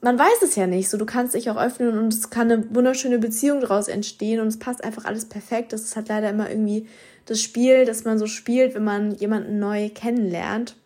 man 0.00 0.18
weiß 0.18 0.42
es 0.42 0.56
ja 0.56 0.66
nicht. 0.66 0.90
So, 0.90 0.98
du 0.98 1.06
kannst 1.06 1.34
dich 1.34 1.48
auch 1.50 1.56
öffnen 1.56 1.98
und 1.98 2.12
es 2.12 2.28
kann 2.28 2.50
eine 2.50 2.74
wunderschöne 2.74 3.18
Beziehung 3.18 3.60
daraus 3.60 3.88
entstehen 3.88 4.40
und 4.40 4.48
es 4.48 4.58
passt 4.58 4.84
einfach 4.84 5.06
alles 5.06 5.26
perfekt. 5.26 5.72
Das 5.72 5.82
ist 5.82 5.96
halt 5.96 6.08
leider 6.08 6.30
immer 6.30 6.50
irgendwie 6.50 6.86
das 7.26 7.40
Spiel, 7.40 7.84
das 7.84 8.04
man 8.04 8.18
so 8.18 8.26
spielt, 8.26 8.74
wenn 8.74 8.84
man 8.84 9.14
jemanden 9.14 9.58
neu 9.58 9.88
kennenlernt. 9.88 10.76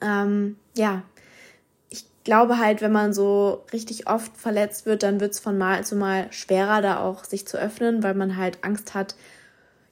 Ähm, 0.00 0.56
ja, 0.76 1.02
glaube 2.28 2.58
halt, 2.58 2.82
wenn 2.82 2.92
man 2.92 3.14
so 3.14 3.64
richtig 3.72 4.06
oft 4.06 4.36
verletzt 4.36 4.84
wird, 4.84 5.02
dann 5.02 5.18
wird 5.18 5.32
es 5.32 5.40
von 5.40 5.56
Mal 5.56 5.86
zu 5.86 5.96
Mal 5.96 6.26
schwerer, 6.30 6.82
da 6.82 7.00
auch 7.00 7.24
sich 7.24 7.46
zu 7.46 7.56
öffnen, 7.56 8.02
weil 8.02 8.12
man 8.12 8.36
halt 8.36 8.58
Angst 8.60 8.92
hat, 8.92 9.14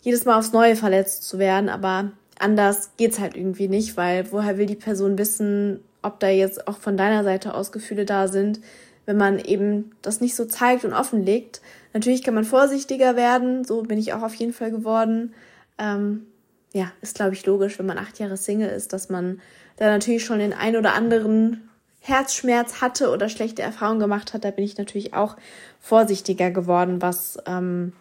jedes 0.02 0.26
Mal 0.26 0.38
aufs 0.38 0.52
Neue 0.52 0.76
verletzt 0.76 1.26
zu 1.26 1.38
werden. 1.38 1.71
Aber 1.71 2.11
anders 2.38 2.90
geht's 2.99 3.21
halt 3.21 3.38
irgendwie 3.38 3.68
nicht, 3.68 3.97
weil 3.97 4.30
woher 4.33 4.59
will 4.59 4.66
die 4.66 4.75
Person 4.75 5.16
wissen, 5.16 5.80
ob 6.02 6.21
da 6.21 6.28
jetzt 6.28 6.68
auch 6.68 6.76
von 6.76 6.99
deiner 6.99 7.25
Seite 7.25 7.54
aus 7.54 7.73
Gefühle 7.73 8.04
da 8.04 8.28
sind, 8.28 8.61
wenn 9.06 9.16
man 9.16 9.38
eben 9.38 9.92
das 10.02 10.21
nicht 10.21 10.37
so 10.37 10.45
zeigt 10.45 10.85
und 10.85 10.92
offenlegt. 10.92 11.62
Natürlich 11.95 12.23
kann 12.23 12.35
man 12.35 12.45
vorsichtiger 12.45 13.16
werden, 13.16 13.64
so 13.64 13.83
bin 13.83 13.97
ich 13.97 14.12
auch 14.12 14.23
auf 14.23 14.35
jeden 14.35 14.52
Fall 14.52 14.71
geworden. 14.71 15.33
Ähm, 15.78 16.26
ja, 16.73 16.92
ist 17.00 17.16
glaube 17.16 17.35
ich 17.35 17.47
logisch, 17.47 17.78
wenn 17.78 17.87
man 17.87 17.99
acht 17.99 18.18
Jahre 18.18 18.37
Single 18.37 18.68
ist, 18.68 18.92
dass 18.92 19.09
man 19.09 19.40
da 19.76 19.87
natürlich 19.87 20.25
schon 20.25 20.38
den 20.38 20.52
ein 20.52 20.76
oder 20.76 20.95
anderen 20.95 21.68
Herzschmerz 22.00 22.80
hatte 22.80 23.11
oder 23.11 23.28
schlechte 23.28 23.62
Erfahrungen 23.62 23.99
gemacht 23.99 24.33
hat, 24.33 24.45
da 24.45 24.50
bin 24.50 24.64
ich 24.64 24.78
natürlich 24.78 25.14
auch 25.14 25.37
vorsichtiger 25.80 26.50
geworden, 26.50 27.02
was 27.02 27.38
ähm, 27.47 27.92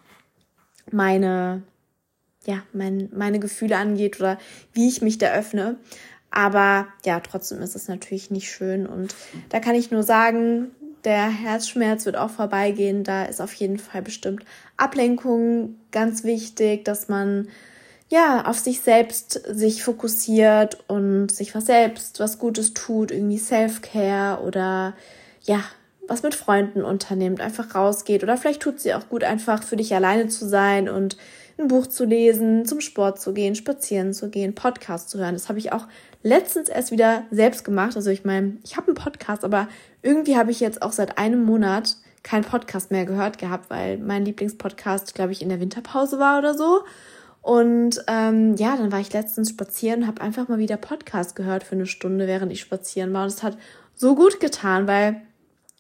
meine, 0.92 1.64
ja, 2.46 2.62
mein, 2.72 3.10
meine 3.14 3.40
Gefühle 3.40 3.78
angeht 3.78 4.20
oder 4.20 4.38
wie 4.74 4.88
ich 4.88 5.02
mich 5.02 5.18
da 5.18 5.34
öffne. 5.34 5.78
Aber 6.30 6.88
ja, 7.06 7.20
trotzdem 7.22 7.62
ist 7.62 7.76
es 7.76 7.88
natürlich 7.88 8.30
nicht 8.30 8.52
schön. 8.52 8.86
Und 8.86 9.16
da 9.50 9.60
kann 9.60 9.74
ich 9.74 9.90
nur 9.90 10.04
sagen, 10.04 10.72
der 11.06 11.30
Herzschmerz 11.30 12.06
wird 12.06 12.18
auch 12.18 12.30
vorbeigehen. 12.30 13.04
Da 13.04 13.26
ist 13.26 13.42
auf 13.42 13.54
jeden 13.54 13.78
Fall 13.78 14.02
bestimmt 14.02 14.44
Ablenkung 14.78 15.76
ganz 15.92 16.24
wichtig, 16.24 16.84
dass 16.84 17.08
man 17.08 17.48
ja 18.10 18.46
auf 18.46 18.60
sich 18.60 18.82
selbst 18.82 19.42
sich 19.48 19.84
fokussiert 19.84 20.84
und 20.88 21.32
sich 21.32 21.56
was 21.56 21.68
selbst 21.68 22.20
was 22.20 22.40
Gutes 22.40 22.74
tut, 22.74 23.12
irgendwie 23.12 23.38
Self-Care 23.38 24.42
oder 24.44 24.94
ja, 25.44 25.64
was 26.08 26.22
mit 26.22 26.36
Freunden 26.36 26.84
unternimmt, 26.84 27.42
einfach 27.42 27.74
rausgeht 27.74 28.24
oder 28.24 28.38
vielleicht 28.38 28.62
tut 28.62 28.80
sie 28.80 28.94
auch 28.94 29.10
gut, 29.10 29.24
einfach 29.24 29.64
für 29.64 29.76
dich 29.76 29.96
alleine 29.96 30.28
zu 30.28 30.48
sein 30.48 30.88
und 30.88 31.18
ein 31.58 31.68
Buch 31.68 31.88
zu 31.88 32.06
lesen, 32.06 32.66
zum 32.66 32.82
Sport 32.82 33.20
zu 33.20 33.34
gehen, 33.34 33.56
spazieren 33.56 34.14
zu 34.14 34.30
gehen, 34.30 34.56
Podcast 34.56 35.10
zu 35.10 35.20
hören. 35.20 35.34
Das 35.34 35.48
habe 35.50 35.60
ich 35.60 35.72
auch 35.72 35.88
letztens 36.26 36.70
erst 36.70 36.90
wieder 36.90 37.24
selbst 37.30 37.64
gemacht. 37.64 37.96
Also 37.96 38.10
ich 38.10 38.26
meine, 38.26 38.58
ich 38.64 38.76
habe 38.78 38.88
einen 38.88 38.96
Podcast, 38.96 39.46
aber 39.46 39.68
irgendwie 40.02 40.36
habe 40.36 40.50
ich 40.50 40.60
jetzt 40.60 40.82
auch 40.82 40.92
seit 40.92 41.20
einem 41.20 41.46
Monat 41.46 41.98
keinen 42.24 42.44
Podcast 42.44 42.90
mehr 42.90 43.06
gehört 43.06 43.38
gehabt, 43.38 43.70
weil 43.70 44.00
mein 44.00 44.26
Lieblingspodcast, 44.26 45.14
glaube 45.14 45.34
ich, 45.34 45.44
in 45.44 45.50
der 45.50 45.60
Winterpause 45.60 46.18
war 46.18 46.40
oder 46.40 46.56
so. 46.56 46.84
Und 47.44 48.04
ähm, 48.08 48.56
ja, 48.56 48.76
dann 48.76 48.92
war 48.92 49.00
ich 49.00 49.14
letztens 49.14 49.52
spazieren 49.52 50.02
und 50.02 50.08
habe 50.08 50.22
einfach 50.22 50.48
mal 50.48 50.58
wieder 50.58 50.78
Podcast 50.78 51.36
gehört 51.36 51.64
für 51.64 51.76
eine 51.76 51.86
Stunde, 51.86 52.26
während 52.26 52.52
ich 52.52 52.60
spazieren 52.60 53.14
war. 53.14 53.22
Und 53.22 53.28
es 53.30 53.44
hat 53.44 53.56
so 53.94 54.16
gut 54.16 54.40
getan, 54.40 54.88
weil 54.88 55.22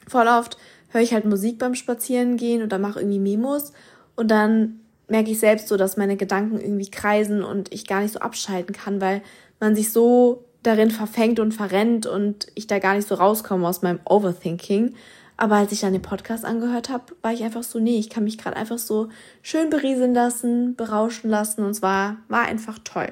voll 0.07 0.27
oft 0.27 0.59
höre 0.89 1.01
ich 1.01 1.15
halt 1.15 1.25
Musik 1.25 1.57
beim 1.57 1.73
Spazierengehen 1.73 2.61
oder 2.61 2.77
mache 2.77 2.99
irgendwie 2.99 3.17
Memos 3.17 3.73
und 4.15 4.29
dann 4.29 4.79
merke 5.07 5.31
ich 5.31 5.39
selbst 5.39 5.67
so, 5.67 5.77
dass 5.77 5.97
meine 5.97 6.17
Gedanken 6.17 6.59
irgendwie 6.59 6.89
kreisen 6.89 7.43
und 7.43 7.73
ich 7.73 7.87
gar 7.87 8.01
nicht 8.01 8.13
so 8.13 8.19
abschalten 8.19 8.75
kann, 8.75 9.01
weil 9.01 9.21
man 9.59 9.75
sich 9.75 9.91
so 9.91 10.45
darin 10.63 10.91
verfängt 10.91 11.39
und 11.39 11.53
verrennt 11.53 12.05
und 12.05 12.47
ich 12.55 12.67
da 12.67 12.79
gar 12.79 12.95
nicht 12.95 13.07
so 13.07 13.15
rauskomme 13.15 13.67
aus 13.67 13.81
meinem 13.81 13.99
Overthinking. 14.05 14.95
Aber 15.37 15.55
als 15.55 15.71
ich 15.71 15.81
dann 15.81 15.93
den 15.93 16.01
Podcast 16.01 16.45
angehört 16.45 16.89
habe, 16.89 17.13
war 17.21 17.33
ich 17.33 17.43
einfach 17.43 17.63
so, 17.63 17.79
nee, 17.79 17.99
ich 17.99 18.09
kann 18.09 18.23
mich 18.23 18.37
gerade 18.37 18.55
einfach 18.55 18.77
so 18.77 19.09
schön 19.41 19.69
berieseln 19.69 20.13
lassen, 20.13 20.75
berauschen 20.75 21.29
lassen 21.29 21.63
und 21.63 21.71
es 21.71 21.81
war, 21.81 22.17
war 22.29 22.43
einfach 22.43 22.79
toll. 22.83 23.11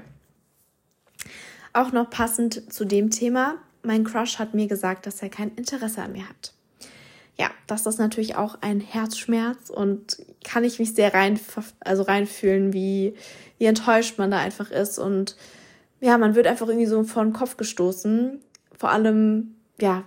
Auch 1.73 1.91
noch 1.91 2.09
passend 2.09 2.71
zu 2.71 2.85
dem 2.85 3.09
Thema, 3.09 3.55
mein 3.81 4.05
Crush 4.05 4.39
hat 4.39 4.53
mir 4.53 4.67
gesagt, 4.67 5.05
dass 5.05 5.21
er 5.21 5.29
kein 5.29 5.51
Interesse 5.55 6.01
an 6.01 6.13
mir 6.13 6.27
hat. 6.27 6.53
Ja, 7.37 7.49
das 7.67 7.85
ist 7.85 7.99
natürlich 7.99 8.35
auch 8.35 8.57
ein 8.61 8.79
Herzschmerz 8.79 9.69
und 9.69 10.17
kann 10.43 10.63
ich 10.63 10.79
mich 10.79 10.93
sehr 10.93 11.13
rein, 11.13 11.39
also 11.79 12.03
reinfühlen, 12.03 12.73
wie, 12.73 13.15
wie 13.57 13.65
enttäuscht 13.65 14.17
man 14.17 14.31
da 14.31 14.37
einfach 14.37 14.71
ist 14.71 14.99
und 14.99 15.35
ja, 16.03 16.17
man 16.17 16.35
wird 16.35 16.47
einfach 16.47 16.67
irgendwie 16.67 16.85
so 16.85 17.03
vor 17.05 17.23
den 17.23 17.31
Kopf 17.31 17.55
gestoßen. 17.55 18.41
Vor 18.77 18.91
allem, 18.91 19.55
ja, 19.79 20.03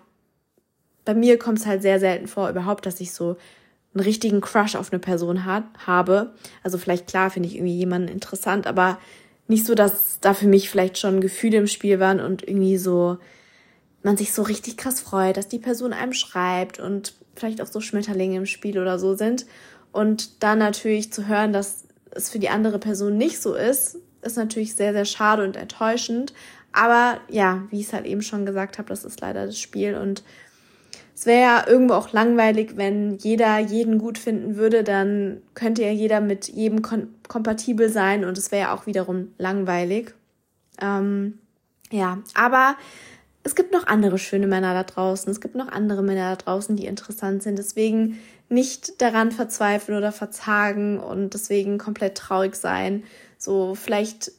bei 1.06 1.14
mir 1.14 1.38
kommt 1.38 1.58
es 1.58 1.64
halt 1.64 1.80
sehr 1.80 1.98
selten 1.98 2.28
vor, 2.28 2.50
überhaupt, 2.50 2.84
dass 2.84 3.00
ich 3.00 3.12
so 3.12 3.38
einen 3.94 4.04
richtigen 4.04 4.42
Crush 4.42 4.76
auf 4.76 4.92
eine 4.92 4.98
Person 4.98 5.46
hat, 5.46 5.64
habe. 5.86 6.34
Also 6.62 6.76
vielleicht 6.76 7.06
klar 7.06 7.30
finde 7.30 7.48
ich 7.48 7.54
irgendwie 7.54 7.78
jemanden 7.78 8.08
interessant, 8.08 8.66
aber 8.66 8.98
nicht 9.48 9.64
so, 9.64 9.74
dass 9.74 10.20
da 10.20 10.34
für 10.34 10.48
mich 10.48 10.68
vielleicht 10.68 10.98
schon 10.98 11.22
Gefühle 11.22 11.56
im 11.56 11.66
Spiel 11.66 11.98
waren 11.98 12.20
und 12.20 12.46
irgendwie 12.46 12.76
so 12.76 13.16
man 14.02 14.18
sich 14.18 14.34
so 14.34 14.42
richtig 14.42 14.76
krass 14.76 15.00
freut, 15.00 15.38
dass 15.38 15.48
die 15.48 15.58
Person 15.58 15.94
einem 15.94 16.12
schreibt 16.12 16.78
und 16.78 17.14
vielleicht 17.34 17.62
auch 17.62 17.66
so 17.66 17.80
Schmetterlinge 17.80 18.36
im 18.36 18.46
Spiel 18.46 18.78
oder 18.78 18.98
so 18.98 19.14
sind. 19.14 19.46
Und 19.92 20.42
dann 20.42 20.58
natürlich 20.58 21.10
zu 21.10 21.26
hören, 21.26 21.54
dass 21.54 21.84
es 22.10 22.28
für 22.28 22.38
die 22.38 22.50
andere 22.50 22.78
Person 22.78 23.16
nicht 23.16 23.40
so 23.40 23.54
ist, 23.54 23.98
ist 24.26 24.36
natürlich 24.36 24.74
sehr, 24.74 24.92
sehr 24.92 25.04
schade 25.04 25.44
und 25.44 25.56
enttäuschend. 25.56 26.32
Aber 26.72 27.20
ja, 27.28 27.62
wie 27.70 27.80
ich 27.80 27.86
es 27.86 27.92
halt 27.92 28.06
eben 28.06 28.22
schon 28.22 28.44
gesagt 28.44 28.78
habe, 28.78 28.88
das 28.88 29.04
ist 29.04 29.20
leider 29.20 29.46
das 29.46 29.58
Spiel. 29.58 29.94
Und 29.94 30.22
es 31.14 31.24
wäre 31.24 31.40
ja 31.40 31.64
irgendwo 31.66 31.94
auch 31.94 32.12
langweilig, 32.12 32.76
wenn 32.76 33.16
jeder 33.16 33.58
jeden 33.58 33.98
gut 33.98 34.18
finden 34.18 34.56
würde, 34.56 34.84
dann 34.84 35.40
könnte 35.54 35.82
ja 35.82 35.90
jeder 35.90 36.20
mit 36.20 36.48
jedem 36.48 36.82
kompatibel 36.82 37.88
sein 37.88 38.26
und 38.26 38.36
es 38.36 38.52
wäre 38.52 38.68
ja 38.68 38.74
auch 38.74 38.86
wiederum 38.86 39.32
langweilig. 39.38 40.12
Ähm, 40.78 41.38
ja, 41.90 42.18
aber 42.34 42.76
es 43.44 43.54
gibt 43.54 43.72
noch 43.72 43.86
andere 43.86 44.18
schöne 44.18 44.46
Männer 44.46 44.74
da 44.74 44.82
draußen. 44.82 45.30
Es 45.30 45.40
gibt 45.40 45.54
noch 45.54 45.68
andere 45.68 46.02
Männer 46.02 46.34
da 46.34 46.36
draußen, 46.36 46.76
die 46.76 46.86
interessant 46.86 47.42
sind. 47.42 47.58
Deswegen 47.58 48.18
nicht 48.48 49.00
daran 49.00 49.32
verzweifeln 49.32 49.96
oder 49.96 50.12
verzagen 50.12 50.98
und 50.98 51.32
deswegen 51.32 51.78
komplett 51.78 52.16
traurig 52.16 52.56
sein, 52.56 53.04
so 53.38 53.74
vielleicht 53.74 54.32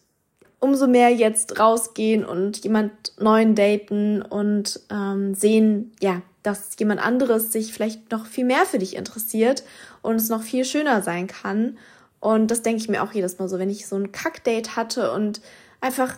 umso 0.59 0.87
mehr 0.87 1.11
jetzt 1.11 1.59
rausgehen 1.59 2.25
und 2.25 2.63
jemand 2.63 2.91
neuen 3.19 3.55
daten 3.55 4.21
und 4.21 4.79
ähm, 4.89 5.35
sehen, 5.35 5.91
ja, 6.01 6.21
dass 6.43 6.77
jemand 6.79 7.05
anderes 7.05 7.51
sich 7.51 7.73
vielleicht 7.73 8.11
noch 8.11 8.25
viel 8.25 8.45
mehr 8.45 8.65
für 8.65 8.79
dich 8.79 8.95
interessiert 8.95 9.63
und 10.01 10.15
es 10.15 10.29
noch 10.29 10.41
viel 10.41 10.65
schöner 10.65 11.01
sein 11.01 11.27
kann. 11.27 11.77
Und 12.19 12.49
das 12.49 12.63
denke 12.63 12.81
ich 12.81 12.89
mir 12.89 13.03
auch 13.03 13.11
jedes 13.11 13.37
Mal 13.37 13.49
so, 13.49 13.59
wenn 13.59 13.69
ich 13.69 13.85
so 13.85 13.95
ein 13.95 14.11
Kackdate 14.11 14.75
hatte 14.75 15.11
und 15.11 15.41
einfach 15.81 16.17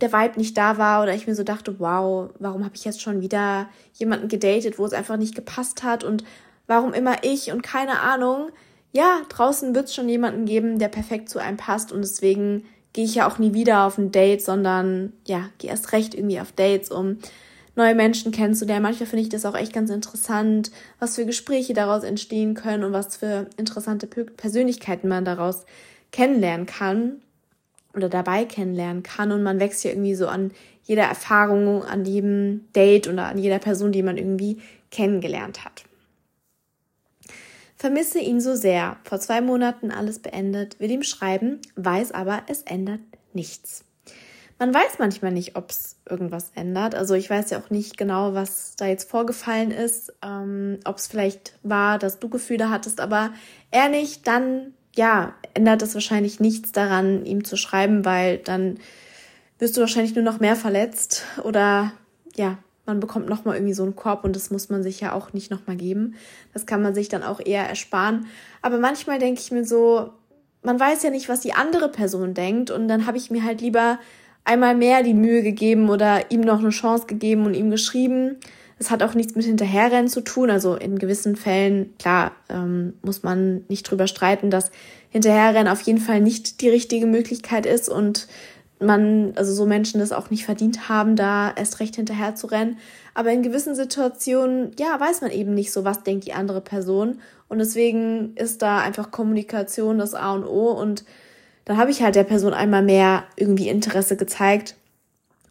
der 0.00 0.12
Vibe 0.12 0.38
nicht 0.38 0.56
da 0.56 0.78
war 0.78 1.02
oder 1.02 1.14
ich 1.14 1.26
mir 1.26 1.34
so 1.34 1.42
dachte, 1.42 1.80
wow, 1.80 2.30
warum 2.38 2.64
habe 2.64 2.76
ich 2.76 2.84
jetzt 2.84 3.00
schon 3.00 3.20
wieder 3.20 3.68
jemanden 3.94 4.28
gedatet, 4.28 4.78
wo 4.78 4.84
es 4.84 4.92
einfach 4.92 5.16
nicht 5.16 5.34
gepasst 5.34 5.82
hat 5.82 6.04
und 6.04 6.24
warum 6.66 6.92
immer 6.92 7.24
ich 7.24 7.50
und 7.50 7.62
keine 7.62 8.00
Ahnung, 8.00 8.50
ja, 8.92 9.20
draußen 9.28 9.74
wird 9.74 9.86
es 9.86 9.94
schon 9.94 10.08
jemanden 10.08 10.44
geben, 10.46 10.78
der 10.78 10.88
perfekt 10.88 11.28
zu 11.28 11.38
einem 11.38 11.56
passt 11.56 11.92
und 11.92 12.00
deswegen 12.00 12.64
gehe 12.92 13.04
ich 13.04 13.14
ja 13.14 13.28
auch 13.28 13.38
nie 13.38 13.54
wieder 13.54 13.84
auf 13.84 13.98
ein 13.98 14.12
Date, 14.12 14.42
sondern 14.42 15.12
ja, 15.26 15.50
gehe 15.58 15.70
erst 15.70 15.92
recht 15.92 16.14
irgendwie 16.14 16.40
auf 16.40 16.52
Dates, 16.52 16.90
um 16.90 17.18
neue 17.76 17.94
Menschen 17.94 18.32
kennenzulernen. 18.32 18.82
Manchmal 18.82 19.06
finde 19.06 19.22
ich 19.22 19.28
das 19.28 19.44
auch 19.46 19.54
echt 19.54 19.72
ganz 19.72 19.90
interessant, 19.90 20.72
was 20.98 21.14
für 21.14 21.26
Gespräche 21.26 21.74
daraus 21.74 22.02
entstehen 22.02 22.54
können 22.54 22.82
und 22.82 22.92
was 22.92 23.16
für 23.16 23.46
interessante 23.56 24.06
Persönlichkeiten 24.06 25.08
man 25.08 25.24
daraus 25.24 25.64
kennenlernen 26.10 26.66
kann 26.66 27.22
oder 27.94 28.08
dabei 28.08 28.44
kennenlernen 28.44 29.02
kann 29.02 29.32
und 29.32 29.42
man 29.42 29.60
wächst 29.60 29.84
ja 29.84 29.90
irgendwie 29.90 30.14
so 30.14 30.26
an 30.26 30.50
jeder 30.82 31.04
Erfahrung, 31.04 31.84
an 31.84 32.04
jedem 32.04 32.64
Date 32.74 33.08
oder 33.08 33.26
an 33.26 33.38
jeder 33.38 33.58
Person, 33.58 33.92
die 33.92 34.02
man 34.02 34.16
irgendwie 34.16 34.60
kennengelernt 34.90 35.64
hat. 35.64 35.84
Vermisse 37.78 38.18
ihn 38.18 38.40
so 38.40 38.56
sehr. 38.56 38.96
Vor 39.04 39.20
zwei 39.20 39.40
Monaten 39.40 39.92
alles 39.92 40.18
beendet, 40.18 40.80
will 40.80 40.90
ihm 40.90 41.04
schreiben, 41.04 41.60
weiß 41.76 42.12
aber, 42.12 42.42
es 42.48 42.62
ändert 42.62 43.00
nichts. 43.32 43.84
Man 44.58 44.74
weiß 44.74 44.98
manchmal 44.98 45.30
nicht, 45.30 45.54
ob 45.54 45.70
es 45.70 45.96
irgendwas 46.10 46.50
ändert. 46.56 46.96
Also 46.96 47.14
ich 47.14 47.30
weiß 47.30 47.50
ja 47.50 47.60
auch 47.60 47.70
nicht 47.70 47.96
genau, 47.96 48.34
was 48.34 48.74
da 48.74 48.86
jetzt 48.86 49.08
vorgefallen 49.08 49.70
ist, 49.70 50.12
ähm, 50.24 50.80
ob 50.84 50.96
es 50.96 51.06
vielleicht 51.06 51.54
war, 51.62 52.00
dass 52.00 52.18
du 52.18 52.28
Gefühle 52.28 52.68
hattest, 52.68 53.00
aber 53.00 53.32
er 53.70 53.88
nicht, 53.88 54.26
dann 54.26 54.74
ja, 54.96 55.34
ändert 55.54 55.82
es 55.82 55.94
wahrscheinlich 55.94 56.40
nichts 56.40 56.72
daran, 56.72 57.24
ihm 57.24 57.44
zu 57.44 57.56
schreiben, 57.56 58.04
weil 58.04 58.38
dann 58.38 58.78
wirst 59.60 59.76
du 59.76 59.80
wahrscheinlich 59.80 60.16
nur 60.16 60.24
noch 60.24 60.40
mehr 60.40 60.56
verletzt 60.56 61.22
oder 61.44 61.92
ja, 62.34 62.58
man 62.88 62.98
bekommt 62.98 63.28
nochmal 63.28 63.56
irgendwie 63.56 63.74
so 63.74 63.84
einen 63.84 63.94
Korb 63.94 64.24
und 64.24 64.34
das 64.34 64.50
muss 64.50 64.68
man 64.70 64.82
sich 64.82 64.98
ja 64.98 65.12
auch 65.12 65.32
nicht 65.32 65.50
nochmal 65.50 65.76
geben. 65.76 66.16
Das 66.52 66.66
kann 66.66 66.82
man 66.82 66.94
sich 66.94 67.08
dann 67.08 67.22
auch 67.22 67.38
eher 67.38 67.68
ersparen. 67.68 68.26
Aber 68.62 68.78
manchmal 68.78 69.20
denke 69.20 69.40
ich 69.40 69.52
mir 69.52 69.64
so, 69.64 70.10
man 70.62 70.80
weiß 70.80 71.04
ja 71.04 71.10
nicht, 71.10 71.28
was 71.28 71.40
die 71.40 71.52
andere 71.52 71.88
Person 71.88 72.34
denkt 72.34 72.72
und 72.72 72.88
dann 72.88 73.06
habe 73.06 73.16
ich 73.16 73.30
mir 73.30 73.44
halt 73.44 73.60
lieber 73.60 74.00
einmal 74.44 74.74
mehr 74.74 75.02
die 75.02 75.14
Mühe 75.14 75.42
gegeben 75.42 75.90
oder 75.90 76.30
ihm 76.30 76.40
noch 76.40 76.58
eine 76.58 76.70
Chance 76.70 77.06
gegeben 77.06 77.46
und 77.46 77.54
ihm 77.54 77.70
geschrieben. 77.70 78.36
Es 78.78 78.90
hat 78.90 79.02
auch 79.02 79.14
nichts 79.14 79.34
mit 79.34 79.44
Hinterherrennen 79.44 80.08
zu 80.08 80.22
tun. 80.22 80.50
Also 80.50 80.74
in 80.74 80.98
gewissen 80.98 81.36
Fällen, 81.36 81.94
klar, 81.98 82.32
ähm, 82.48 82.94
muss 83.02 83.22
man 83.22 83.64
nicht 83.68 83.82
drüber 83.90 84.06
streiten, 84.06 84.50
dass 84.50 84.70
Hinterherrennen 85.10 85.70
auf 85.70 85.82
jeden 85.82 85.98
Fall 85.98 86.20
nicht 86.20 86.60
die 86.60 86.68
richtige 86.68 87.06
Möglichkeit 87.06 87.66
ist 87.66 87.88
und 87.88 88.28
man, 88.80 89.32
also 89.36 89.52
so 89.52 89.66
Menschen 89.66 90.00
das 90.00 90.12
auch 90.12 90.30
nicht 90.30 90.44
verdient 90.44 90.88
haben, 90.88 91.16
da 91.16 91.52
erst 91.54 91.80
recht 91.80 91.96
hinterher 91.96 92.34
zu 92.34 92.46
rennen. 92.46 92.78
Aber 93.14 93.32
in 93.32 93.42
gewissen 93.42 93.74
Situationen, 93.74 94.72
ja, 94.78 94.98
weiß 94.98 95.20
man 95.20 95.30
eben 95.30 95.54
nicht 95.54 95.72
so, 95.72 95.84
was 95.84 96.04
denkt 96.04 96.26
die 96.26 96.32
andere 96.32 96.60
Person. 96.60 97.20
Und 97.48 97.58
deswegen 97.58 98.36
ist 98.36 98.62
da 98.62 98.78
einfach 98.80 99.10
Kommunikation 99.10 99.98
das 99.98 100.14
A 100.14 100.32
und 100.32 100.44
O. 100.44 100.70
Und 100.70 101.04
dann 101.64 101.76
habe 101.76 101.90
ich 101.90 102.02
halt 102.02 102.14
der 102.14 102.24
Person 102.24 102.54
einmal 102.54 102.82
mehr 102.82 103.24
irgendwie 103.36 103.68
Interesse 103.68 104.16
gezeigt. 104.16 104.76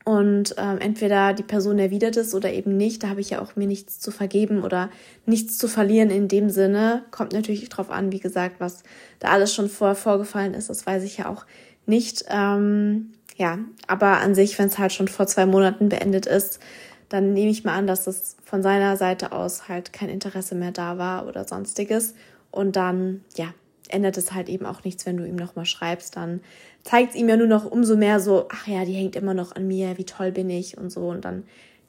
Und 0.05 0.55
ähm, 0.57 0.77
entweder 0.79 1.33
die 1.33 1.43
Person 1.43 1.79
erwidert 1.79 2.15
es 2.15 2.33
oder 2.33 2.53
eben 2.53 2.77
nicht. 2.77 3.03
Da 3.03 3.09
habe 3.09 3.19
ich 3.19 3.31
ja 3.31 3.41
auch 3.41 3.57
mir 3.57 3.67
nichts 3.67 3.99
zu 3.99 4.11
vergeben 4.11 4.63
oder 4.63 4.89
nichts 5.25 5.57
zu 5.57 5.67
verlieren 5.67 6.11
in 6.11 6.29
dem 6.29 6.49
Sinne. 6.49 7.03
Kommt 7.11 7.33
natürlich 7.33 7.67
drauf 7.67 7.91
an, 7.91 8.13
wie 8.13 8.21
gesagt, 8.21 8.61
was 8.61 8.83
da 9.19 9.27
alles 9.27 9.53
schon 9.53 9.67
vorher 9.67 9.95
vorgefallen 9.95 10.53
ist. 10.53 10.69
Das 10.69 10.87
weiß 10.87 11.03
ich 11.03 11.17
ja 11.17 11.27
auch 11.27 11.45
nicht. 11.85 12.23
Ähm, 12.29 13.11
ja, 13.37 13.59
aber 13.85 14.17
an 14.17 14.33
sich, 14.33 14.57
wenn 14.57 14.67
es 14.67 14.79
halt 14.79 14.91
schon 14.91 15.07
vor 15.07 15.27
zwei 15.27 15.45
Monaten 15.45 15.89
beendet 15.89 16.25
ist, 16.25 16.59
dann 17.07 17.33
nehme 17.33 17.51
ich 17.51 17.63
mal 17.63 17.75
an, 17.75 17.87
dass 17.87 18.03
das 18.03 18.35
von 18.43 18.63
seiner 18.63 18.97
Seite 18.97 19.31
aus 19.31 19.69
halt 19.69 19.93
kein 19.93 20.09
Interesse 20.09 20.55
mehr 20.55 20.71
da 20.71 20.97
war 20.97 21.27
oder 21.27 21.47
sonstiges. 21.47 22.15
Und 22.49 22.75
dann, 22.75 23.23
ja, 23.35 23.53
ändert 23.89 24.17
es 24.17 24.33
halt 24.33 24.49
eben 24.49 24.65
auch 24.65 24.83
nichts, 24.83 25.05
wenn 25.05 25.17
du 25.17 25.25
ihm 25.25 25.35
nochmal 25.35 25.65
schreibst. 25.65 26.17
Dann 26.17 26.41
zeigt 26.83 27.11
es 27.11 27.15
ihm 27.15 27.29
ja 27.29 27.37
nur 27.37 27.47
noch 27.47 27.69
umso 27.69 27.95
mehr 27.95 28.19
so, 28.19 28.47
ach 28.51 28.67
ja, 28.67 28.83
die 28.85 28.93
hängt 28.93 29.15
immer 29.15 29.35
noch 29.35 29.55
an 29.55 29.67
mir, 29.67 29.99
wie 29.99 30.05
toll 30.05 30.31
bin 30.31 30.49
ich 30.49 30.77
und 30.77 30.91
so. 30.91 31.07
Und 31.07 31.23
dann 31.23 31.43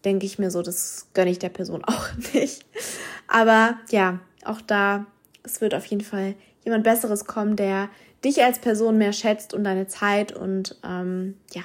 denke 0.05 0.26
ich 0.26 0.38
mir 0.38 0.50
so, 0.50 0.61
das 0.61 1.09
gönne 1.14 1.31
ich 1.31 1.38
der 1.38 1.49
Person 1.49 1.83
auch 1.87 2.09
nicht. 2.35 2.67
Aber 3.26 3.78
ja, 3.90 4.21
auch 4.45 4.61
da, 4.61 5.07
es 5.43 5.62
wird 5.62 5.75
auf 5.75 5.87
jeden 5.87 6.05
Fall 6.05 6.35
jemand 6.62 6.85
Besseres 6.85 7.25
kommen, 7.25 7.57
der 7.57 7.88
dich 8.25 8.42
als 8.42 8.58
Person 8.58 8.98
mehr 8.98 9.12
schätzt 9.12 9.54
und 9.54 9.64
deine 9.64 9.87
Zeit 9.87 10.32
und 10.32 10.76
ähm, 10.84 11.37
ja, 11.54 11.62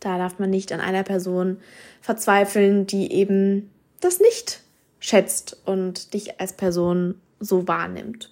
da 0.00 0.18
darf 0.18 0.38
man 0.38 0.50
nicht 0.50 0.72
an 0.72 0.80
einer 0.80 1.02
Person 1.02 1.58
verzweifeln, 2.00 2.86
die 2.86 3.12
eben 3.12 3.70
das 4.00 4.20
nicht 4.20 4.62
schätzt 4.98 5.60
und 5.64 6.14
dich 6.14 6.40
als 6.40 6.54
Person 6.54 7.20
so 7.38 7.66
wahrnimmt. 7.66 8.30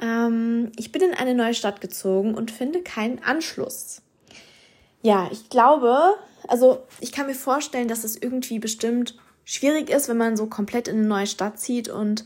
Ähm, 0.00 0.72
ich 0.76 0.92
bin 0.92 1.02
in 1.02 1.14
eine 1.14 1.34
neue 1.34 1.54
Stadt 1.54 1.80
gezogen 1.80 2.34
und 2.34 2.50
finde 2.50 2.82
keinen 2.82 3.22
Anschluss. 3.22 4.02
Ja, 5.02 5.28
ich 5.30 5.48
glaube, 5.48 6.14
also 6.48 6.84
ich 7.00 7.12
kann 7.12 7.26
mir 7.26 7.34
vorstellen, 7.34 7.88
dass 7.88 8.04
es 8.04 8.16
irgendwie 8.16 8.58
bestimmt 8.58 9.16
schwierig 9.44 9.90
ist, 9.90 10.08
wenn 10.08 10.16
man 10.16 10.36
so 10.36 10.46
komplett 10.46 10.88
in 10.88 10.98
eine 10.98 11.06
neue 11.06 11.26
Stadt 11.26 11.58
zieht 11.60 11.88
und 11.88 12.24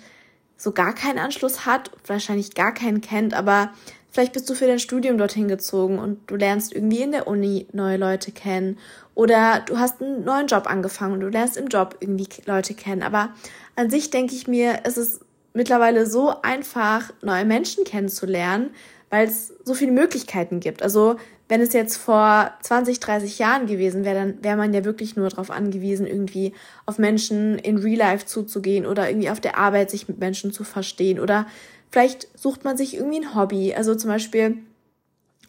so 0.61 0.73
gar 0.73 0.95
keinen 0.95 1.19
Anschluss 1.19 1.65
hat, 1.65 1.91
wahrscheinlich 2.07 2.55
gar 2.55 2.75
keinen 2.75 3.01
kennt, 3.01 3.33
aber 3.33 3.71
vielleicht 4.11 4.35
bist 4.35 4.51
du 4.51 4.55
für 4.55 4.67
dein 4.67 4.79
Studium 4.79 5.17
dorthin 5.17 5.49
gezogen 5.49 5.99
und 5.99 6.31
du 6.31 6.37
lernst 6.37 6.75
irgendwie 6.75 7.01
in 7.01 7.13
der 7.13 7.27
Uni 7.27 7.67
neue 7.73 7.97
Leute 7.97 8.31
kennen 8.31 8.79
oder 9.15 9.61
du 9.61 9.79
hast 9.79 10.03
einen 10.03 10.23
neuen 10.23 10.49
Job 10.49 10.67
angefangen 10.67 11.15
und 11.15 11.21
du 11.21 11.29
lernst 11.29 11.57
im 11.57 11.69
Job 11.69 11.97
irgendwie 12.01 12.29
Leute 12.45 12.75
kennen. 12.75 13.03
Aber 13.03 13.31
an 13.75 13.89
sich 13.89 14.11
denke 14.11 14.35
ich 14.35 14.49
mir, 14.49 14.81
es 14.85 14.99
ist 14.99 15.23
mittlerweile 15.55 16.05
so 16.05 16.43
einfach, 16.43 17.11
neue 17.23 17.47
Menschen 17.47 17.85
kennenzulernen, 17.85 18.71
weil 19.11 19.27
es 19.27 19.53
so 19.65 19.75
viele 19.75 19.93
Möglichkeiten 19.93 20.61
gibt. 20.61 20.83
Also 20.83 21.17
wenn 21.49 21.61
es 21.61 21.73
jetzt 21.73 21.97
vor 21.97 22.53
20, 22.63 23.01
30 23.01 23.39
Jahren 23.41 23.67
gewesen 23.67 24.05
wäre, 24.05 24.15
dann 24.15 24.43
wäre 24.43 24.57
man 24.57 24.73
ja 24.73 24.85
wirklich 24.85 25.17
nur 25.17 25.29
darauf 25.29 25.51
angewiesen, 25.51 26.07
irgendwie 26.07 26.55
auf 26.87 26.99
Menschen 26.99 27.59
in 27.59 27.77
Real 27.77 27.99
Life 27.99 28.27
zuzugehen 28.27 28.87
oder 28.87 29.11
irgendwie 29.11 29.31
auf 29.31 29.41
der 29.41 29.59
Arbeit 29.59 29.91
sich 29.91 30.09
mit 30.09 30.21
Menschen 30.21 30.53
zu 30.53 30.63
verstehen 30.63 31.19
oder 31.19 31.47
vielleicht 31.91 32.29
sucht 32.39 32.65
man 32.65 32.77
sich 32.77 32.95
irgendwie 32.97 33.19
ein 33.19 33.35
Hobby. 33.35 33.75
Also 33.75 33.97
zum 33.97 34.11
Beispiel 34.11 34.59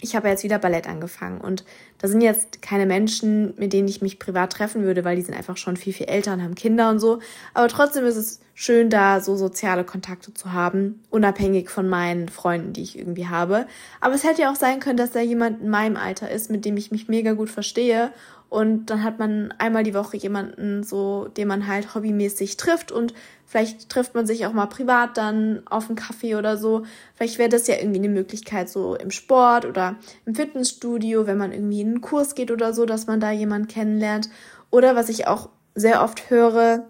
ich 0.01 0.15
habe 0.15 0.27
jetzt 0.27 0.43
wieder 0.43 0.59
Ballett 0.59 0.89
angefangen 0.89 1.39
und 1.39 1.63
da 1.99 2.07
sind 2.07 2.21
jetzt 2.21 2.61
keine 2.61 2.87
Menschen, 2.87 3.53
mit 3.57 3.71
denen 3.71 3.87
ich 3.87 4.01
mich 4.01 4.19
privat 4.19 4.51
treffen 4.51 4.83
würde, 4.83 5.05
weil 5.05 5.15
die 5.15 5.21
sind 5.21 5.35
einfach 5.35 5.57
schon 5.57 5.77
viel, 5.77 5.93
viel 5.93 6.07
älter 6.07 6.33
und 6.33 6.41
haben 6.41 6.55
Kinder 6.55 6.89
und 6.89 6.99
so. 6.99 7.19
Aber 7.53 7.67
trotzdem 7.67 8.05
ist 8.05 8.15
es 8.15 8.39
schön, 8.55 8.89
da 8.89 9.21
so 9.21 9.35
soziale 9.35 9.83
Kontakte 9.83 10.33
zu 10.33 10.53
haben, 10.53 11.03
unabhängig 11.11 11.69
von 11.69 11.87
meinen 11.87 12.29
Freunden, 12.29 12.73
die 12.73 12.81
ich 12.81 12.97
irgendwie 12.97 13.27
habe. 13.27 13.67
Aber 14.01 14.15
es 14.15 14.23
hätte 14.23 14.41
ja 14.41 14.51
auch 14.51 14.55
sein 14.55 14.79
können, 14.79 14.97
dass 14.97 15.11
da 15.11 15.21
jemand 15.21 15.61
in 15.61 15.69
meinem 15.69 15.95
Alter 15.95 16.29
ist, 16.29 16.49
mit 16.49 16.65
dem 16.65 16.77
ich 16.77 16.91
mich 16.91 17.07
mega 17.07 17.33
gut 17.33 17.49
verstehe 17.49 18.11
und 18.51 18.87
dann 18.87 19.01
hat 19.01 19.17
man 19.17 19.53
einmal 19.59 19.83
die 19.83 19.93
Woche 19.93 20.17
jemanden, 20.17 20.83
so, 20.83 21.29
den 21.37 21.47
man 21.47 21.67
halt 21.67 21.95
hobbymäßig 21.95 22.57
trifft 22.57 22.91
und 22.91 23.13
vielleicht 23.45 23.87
trifft 23.87 24.13
man 24.13 24.27
sich 24.27 24.45
auch 24.45 24.51
mal 24.51 24.65
privat 24.65 25.15
dann 25.15 25.61
auf 25.67 25.87
einen 25.87 25.95
Kaffee 25.95 26.35
oder 26.35 26.57
so. 26.57 26.83
Vielleicht 27.15 27.37
wäre 27.37 27.47
das 27.47 27.67
ja 27.67 27.75
irgendwie 27.77 27.99
eine 27.99 28.09
Möglichkeit, 28.09 28.67
so 28.67 28.95
im 28.95 29.09
Sport 29.09 29.65
oder 29.65 29.95
im 30.25 30.35
Fitnessstudio, 30.35 31.27
wenn 31.27 31.37
man 31.37 31.53
irgendwie 31.53 31.79
in 31.79 31.87
einen 31.87 32.01
Kurs 32.01 32.35
geht 32.35 32.51
oder 32.51 32.73
so, 32.73 32.85
dass 32.85 33.07
man 33.07 33.21
da 33.21 33.31
jemanden 33.31 33.69
kennenlernt. 33.69 34.29
Oder 34.69 34.97
was 34.97 35.07
ich 35.07 35.27
auch 35.27 35.47
sehr 35.73 36.03
oft 36.03 36.29
höre, 36.29 36.87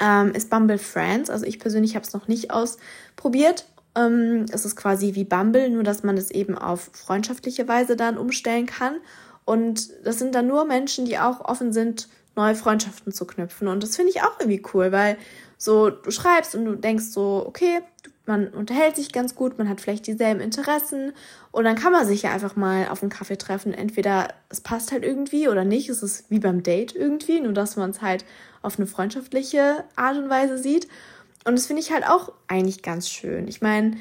ähm, 0.00 0.32
ist 0.32 0.48
Bumble 0.48 0.78
Friends. 0.78 1.28
Also 1.28 1.44
ich 1.44 1.58
persönlich 1.58 1.94
habe 1.94 2.06
es 2.06 2.14
noch 2.14 2.26
nicht 2.26 2.52
ausprobiert. 2.52 3.66
Ähm, 3.94 4.46
es 4.50 4.64
ist 4.64 4.76
quasi 4.76 5.14
wie 5.14 5.24
Bumble, 5.24 5.68
nur 5.68 5.82
dass 5.82 6.04
man 6.04 6.16
es 6.16 6.30
eben 6.30 6.56
auf 6.56 6.88
freundschaftliche 6.94 7.68
Weise 7.68 7.96
dann 7.96 8.16
umstellen 8.16 8.64
kann. 8.64 8.96
Und 9.44 9.90
das 10.04 10.18
sind 10.18 10.34
dann 10.34 10.46
nur 10.46 10.64
Menschen, 10.64 11.04
die 11.04 11.18
auch 11.18 11.40
offen 11.40 11.72
sind, 11.72 12.08
neue 12.36 12.54
Freundschaften 12.54 13.12
zu 13.12 13.26
knüpfen. 13.26 13.68
Und 13.68 13.82
das 13.82 13.96
finde 13.96 14.10
ich 14.10 14.22
auch 14.22 14.40
irgendwie 14.40 14.62
cool, 14.72 14.92
weil 14.92 15.16
so 15.58 15.90
du 15.90 16.10
schreibst 16.10 16.54
und 16.54 16.64
du 16.64 16.74
denkst 16.74 17.06
so, 17.06 17.44
okay, 17.46 17.80
man 18.26 18.48
unterhält 18.48 18.96
sich 18.96 19.12
ganz 19.12 19.34
gut, 19.34 19.58
man 19.58 19.68
hat 19.68 19.80
vielleicht 19.80 20.06
dieselben 20.06 20.40
Interessen 20.40 21.12
und 21.52 21.64
dann 21.64 21.76
kann 21.76 21.92
man 21.92 22.06
sich 22.06 22.22
ja 22.22 22.32
einfach 22.32 22.56
mal 22.56 22.88
auf 22.88 23.02
einen 23.02 23.10
Kaffee 23.10 23.36
treffen. 23.36 23.74
Entweder 23.74 24.28
es 24.48 24.62
passt 24.62 24.92
halt 24.92 25.04
irgendwie 25.04 25.48
oder 25.48 25.64
nicht. 25.64 25.90
Es 25.90 26.02
ist 26.02 26.30
wie 26.30 26.38
beim 26.38 26.62
Date 26.62 26.94
irgendwie, 26.94 27.40
nur 27.40 27.52
dass 27.52 27.76
man 27.76 27.90
es 27.90 28.00
halt 28.00 28.24
auf 28.62 28.78
eine 28.78 28.86
freundschaftliche 28.86 29.84
Art 29.94 30.16
und 30.16 30.30
Weise 30.30 30.56
sieht. 30.58 30.88
Und 31.44 31.56
das 31.56 31.66
finde 31.66 31.82
ich 31.82 31.92
halt 31.92 32.06
auch 32.06 32.32
eigentlich 32.48 32.82
ganz 32.82 33.10
schön. 33.10 33.46
Ich 33.46 33.60
meine, 33.60 33.98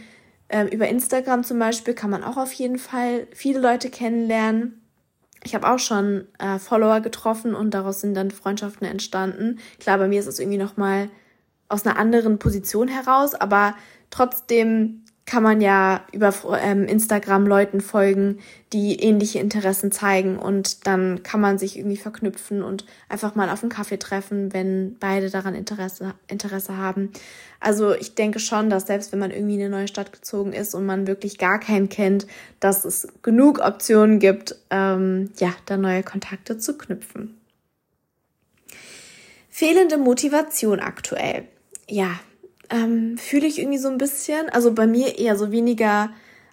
äh, 0.47 0.65
über 0.73 0.88
Instagram 0.88 1.43
zum 1.43 1.60
Beispiel 1.60 1.93
kann 1.93 2.10
man 2.10 2.23
auch 2.23 2.38
auf 2.38 2.53
jeden 2.53 2.79
Fall 2.79 3.27
viele 3.34 3.60
Leute 3.60 3.89
kennenlernen 3.89 4.83
ich 5.43 5.56
habe 5.56 5.69
auch 5.69 5.79
schon 5.79 6.27
äh, 6.39 6.60
Follower 6.60 7.01
getroffen 7.01 7.53
und 7.53 7.73
daraus 7.73 8.01
sind 8.01 8.13
dann 8.13 8.32
Freundschaften 8.32 8.88
entstanden. 8.88 9.60
Klar, 9.79 9.97
bei 9.97 10.08
mir 10.08 10.19
ist 10.19 10.27
es 10.27 10.39
irgendwie 10.39 10.58
noch 10.58 10.77
mal 10.77 11.10
aus 11.67 11.86
einer 11.86 11.97
anderen 11.97 12.39
Position 12.39 12.88
heraus, 12.88 13.36
aber 13.36 13.75
trotzdem 14.10 15.02
kann 15.25 15.41
man 15.41 15.62
ja 15.62 16.05
über 16.12 16.33
ähm, 16.62 16.86
Instagram 16.86 17.47
Leuten 17.47 17.79
folgen, 17.79 18.39
die 18.73 18.99
ähnliche 18.99 19.39
Interessen 19.39 19.91
zeigen 19.91 20.38
und 20.38 20.86
dann 20.86 21.23
kann 21.23 21.39
man 21.39 21.57
sich 21.57 21.77
irgendwie 21.77 21.97
verknüpfen 21.97 22.62
und 22.62 22.86
einfach 23.07 23.33
mal 23.33 23.49
auf 23.49 23.63
einen 23.63 23.71
Kaffee 23.71 23.97
treffen, 23.97 24.53
wenn 24.53 24.97
beide 24.99 25.29
daran 25.29 25.55
Interesse, 25.55 26.13
Interesse 26.27 26.77
haben. 26.77 27.12
Also 27.62 27.95
ich 27.95 28.15
denke 28.15 28.39
schon, 28.39 28.69
dass 28.69 28.88
selbst 28.88 29.13
wenn 29.13 29.19
man 29.19 29.31
irgendwie 29.31 29.55
in 29.55 29.62
eine 29.62 29.69
neue 29.69 29.88
Stadt 29.88 30.12
gezogen 30.12 30.51
ist 30.51 30.75
und 30.75 30.86
man 30.86 31.07
wirklich 31.07 31.38
gar 31.38 31.59
keinen 31.59 31.88
kennt, 31.88 32.27
dass 32.59 32.83
es 32.83 33.07
genug 33.21 33.59
Optionen 33.59 34.19
gibt, 34.19 34.55
ähm, 34.69 35.31
ja, 35.38 35.53
da 35.65 35.77
neue 35.77 36.03
Kontakte 36.03 36.57
zu 36.57 36.77
knüpfen. 36.77 37.38
Fehlende 39.49 39.97
Motivation 39.97 40.79
aktuell. 40.79 41.47
Ja, 41.88 42.19
ähm, 42.69 43.17
fühle 43.17 43.47
ich 43.47 43.60
irgendwie 43.60 43.78
so 43.78 43.89
ein 43.89 43.97
bisschen. 43.97 44.49
Also 44.49 44.73
bei 44.73 44.88
mir 44.88 45.17
eher 45.17 45.36
so 45.38 45.52
weniger 45.52 46.10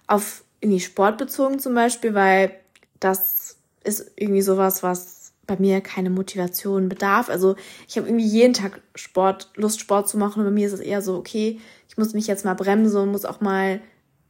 auf 0.07 0.43
in 0.59 0.69
die 0.69 0.79
Sport 0.79 1.17
bezogen 1.17 1.59
zum 1.59 1.73
Beispiel, 1.73 2.13
weil 2.13 2.55
das 2.99 3.57
ist 3.83 4.11
irgendwie 4.15 4.41
sowas, 4.41 4.83
was 4.83 5.33
bei 5.47 5.57
mir 5.57 5.81
keine 5.81 6.09
Motivation 6.09 6.87
bedarf. 6.87 7.29
Also 7.29 7.55
ich 7.87 7.97
habe 7.97 8.07
irgendwie 8.07 8.25
jeden 8.25 8.53
Tag 8.53 8.79
Sport, 8.95 9.49
Lust 9.55 9.79
Sport 9.79 10.07
zu 10.07 10.17
machen 10.17 10.39
und 10.39 10.45
bei 10.45 10.51
mir 10.51 10.67
ist 10.67 10.73
es 10.73 10.79
eher 10.79 11.01
so, 11.01 11.17
okay, 11.17 11.59
ich 11.89 11.97
muss 11.97 12.13
mich 12.13 12.27
jetzt 12.27 12.45
mal 12.45 12.53
bremsen 12.53 13.01
und 13.01 13.11
muss 13.11 13.25
auch 13.25 13.41
mal 13.41 13.81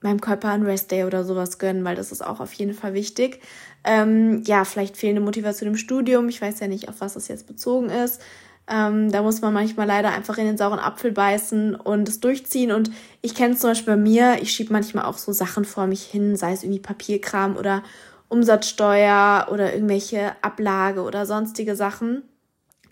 meinem 0.01 0.19
Körper 0.19 0.49
einen 0.49 0.65
Restday 0.65 1.03
oder 1.03 1.23
sowas 1.23 1.59
gönnen, 1.59 1.83
weil 1.83 1.95
das 1.95 2.11
ist 2.11 2.25
auch 2.25 2.39
auf 2.39 2.53
jeden 2.53 2.73
Fall 2.73 2.93
wichtig. 2.93 3.39
Ähm, 3.83 4.41
ja, 4.45 4.65
vielleicht 4.65 4.97
fehlende 4.97 5.21
Motivation 5.21 5.69
im 5.69 5.77
Studium. 5.77 6.27
Ich 6.29 6.41
weiß 6.41 6.59
ja 6.59 6.67
nicht, 6.67 6.89
auf 6.89 7.01
was 7.01 7.13
das 7.13 7.27
jetzt 7.27 7.45
bezogen 7.45 7.89
ist. 7.89 8.21
Ähm, 8.71 9.11
da 9.11 9.21
muss 9.21 9.41
man 9.41 9.53
manchmal 9.53 9.85
leider 9.85 10.13
einfach 10.13 10.37
in 10.37 10.45
den 10.45 10.57
sauren 10.57 10.79
Apfel 10.79 11.11
beißen 11.11 11.75
und 11.75 12.07
es 12.07 12.21
durchziehen. 12.21 12.71
Und 12.71 12.89
ich 13.21 13.35
kenne 13.35 13.53
es 13.53 13.59
zum 13.59 13.71
Beispiel 13.71 13.95
bei 13.95 14.01
mir, 14.01 14.37
ich 14.41 14.53
schiebe 14.53 14.71
manchmal 14.71 15.03
auch 15.05 15.17
so 15.17 15.33
Sachen 15.33 15.65
vor 15.65 15.87
mich 15.87 16.03
hin, 16.03 16.37
sei 16.37 16.53
es 16.53 16.63
irgendwie 16.63 16.79
Papierkram 16.79 17.57
oder 17.57 17.83
Umsatzsteuer 18.29 19.49
oder 19.51 19.73
irgendwelche 19.73 20.41
Ablage 20.41 21.01
oder 21.01 21.25
sonstige 21.25 21.75
Sachen. 21.75 22.23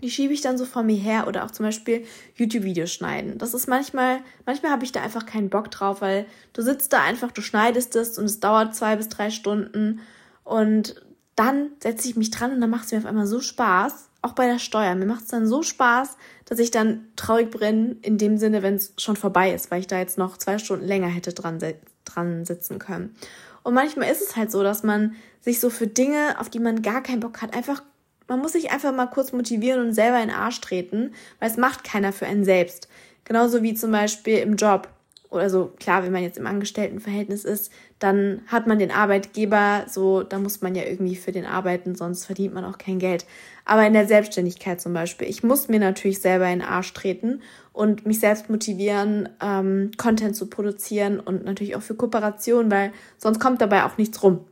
Die 0.03 0.11
schiebe 0.11 0.33
ich 0.33 0.41
dann 0.41 0.57
so 0.57 0.65
vor 0.65 0.83
mir 0.83 0.97
her 0.97 1.27
oder 1.27 1.45
auch 1.45 1.51
zum 1.51 1.65
Beispiel 1.65 2.05
YouTube-Videos 2.35 2.91
schneiden. 2.91 3.37
Das 3.37 3.53
ist 3.53 3.67
manchmal, 3.67 4.19
manchmal 4.45 4.73
habe 4.73 4.83
ich 4.83 4.91
da 4.91 5.01
einfach 5.01 5.25
keinen 5.25 5.49
Bock 5.49 5.71
drauf, 5.71 6.01
weil 6.01 6.25
du 6.51 6.61
sitzt 6.61 6.91
da 6.91 7.03
einfach, 7.03 7.31
du 7.31 7.41
schneidest 7.41 7.95
es 7.95 8.17
und 8.17 8.25
es 8.25 8.41
dauert 8.41 8.75
zwei 8.75 8.97
bis 8.97 9.07
drei 9.07 9.29
Stunden 9.29 10.01
und 10.43 10.95
dann 11.35 11.71
setze 11.81 12.09
ich 12.09 12.17
mich 12.17 12.31
dran 12.31 12.51
und 12.51 12.59
dann 12.59 12.69
macht 12.69 12.85
es 12.85 12.91
mir 12.91 12.97
auf 12.97 13.05
einmal 13.05 13.27
so 13.27 13.39
Spaß 13.39 14.08
auch 14.21 14.33
bei 14.33 14.47
der 14.47 14.59
Steuer. 14.59 14.95
Mir 14.95 15.05
macht 15.05 15.21
es 15.21 15.27
dann 15.27 15.47
so 15.47 15.63
Spaß, 15.63 16.17
dass 16.45 16.59
ich 16.59 16.71
dann 16.71 17.07
traurig 17.15 17.51
brenne, 17.51 17.95
in 18.01 18.17
dem 18.17 18.37
Sinne, 18.37 18.63
wenn 18.63 18.75
es 18.75 18.93
schon 18.97 19.15
vorbei 19.15 19.53
ist, 19.53 19.71
weil 19.71 19.79
ich 19.79 19.87
da 19.87 19.97
jetzt 19.97 20.17
noch 20.17 20.37
zwei 20.37 20.57
Stunden 20.57 20.85
länger 20.85 21.07
hätte 21.07 21.33
dran, 21.33 21.59
dran 22.05 22.45
sitzen 22.45 22.79
können. 22.79 23.15
Und 23.63 23.73
manchmal 23.73 24.11
ist 24.11 24.21
es 24.21 24.35
halt 24.35 24.51
so, 24.51 24.63
dass 24.63 24.83
man 24.83 25.15
sich 25.41 25.59
so 25.59 25.69
für 25.69 25.87
Dinge, 25.87 26.39
auf 26.39 26.49
die 26.49 26.59
man 26.59 26.81
gar 26.81 27.01
keinen 27.01 27.19
Bock 27.19 27.41
hat, 27.41 27.55
einfach, 27.55 27.83
man 28.27 28.39
muss 28.39 28.53
sich 28.53 28.71
einfach 28.71 28.93
mal 28.93 29.07
kurz 29.07 29.31
motivieren 29.31 29.87
und 29.87 29.93
selber 29.93 30.21
in 30.21 30.29
den 30.29 30.37
Arsch 30.37 30.59
treten, 30.61 31.13
weil 31.39 31.49
es 31.49 31.57
macht 31.57 31.83
keiner 31.83 32.13
für 32.13 32.25
einen 32.25 32.43
selbst. 32.43 32.89
Genauso 33.23 33.63
wie 33.63 33.73
zum 33.73 33.91
Beispiel 33.91 34.39
im 34.39 34.55
Job 34.55 34.89
oder 35.29 35.49
so, 35.49 35.71
klar, 35.79 36.03
wenn 36.03 36.11
man 36.11 36.23
jetzt 36.23 36.39
im 36.39 36.47
Angestelltenverhältnis 36.47 37.45
ist, 37.45 37.71
dann 37.99 38.41
hat 38.47 38.65
man 38.65 38.79
den 38.79 38.89
Arbeitgeber, 38.89 39.85
so, 39.87 40.23
da 40.23 40.39
muss 40.39 40.61
man 40.61 40.73
ja 40.73 40.83
irgendwie 40.83 41.15
für 41.15 41.31
den 41.31 41.45
arbeiten, 41.45 41.93
sonst 41.93 42.25
verdient 42.25 42.55
man 42.55 42.65
auch 42.65 42.79
kein 42.79 42.97
Geld. 42.97 43.25
Aber 43.63 43.85
in 43.85 43.93
der 43.93 44.07
Selbstständigkeit 44.07 44.81
zum 44.81 44.93
Beispiel, 44.93 45.27
ich 45.27 45.43
muss 45.43 45.67
mir 45.67 45.79
natürlich 45.79 46.19
selber 46.19 46.45
in 46.45 46.59
den 46.59 46.67
Arsch 46.67 46.93
treten 46.93 47.41
und 47.73 48.07
mich 48.07 48.19
selbst 48.19 48.49
motivieren, 48.49 49.29
ähm, 49.39 49.91
Content 49.97 50.35
zu 50.35 50.47
produzieren 50.47 51.19
und 51.19 51.45
natürlich 51.45 51.75
auch 51.75 51.83
für 51.83 51.95
Kooperation, 51.95 52.71
weil 52.71 52.91
sonst 53.17 53.39
kommt 53.39 53.61
dabei 53.61 53.85
auch 53.85 53.99
nichts 53.99 54.23
rum. 54.23 54.45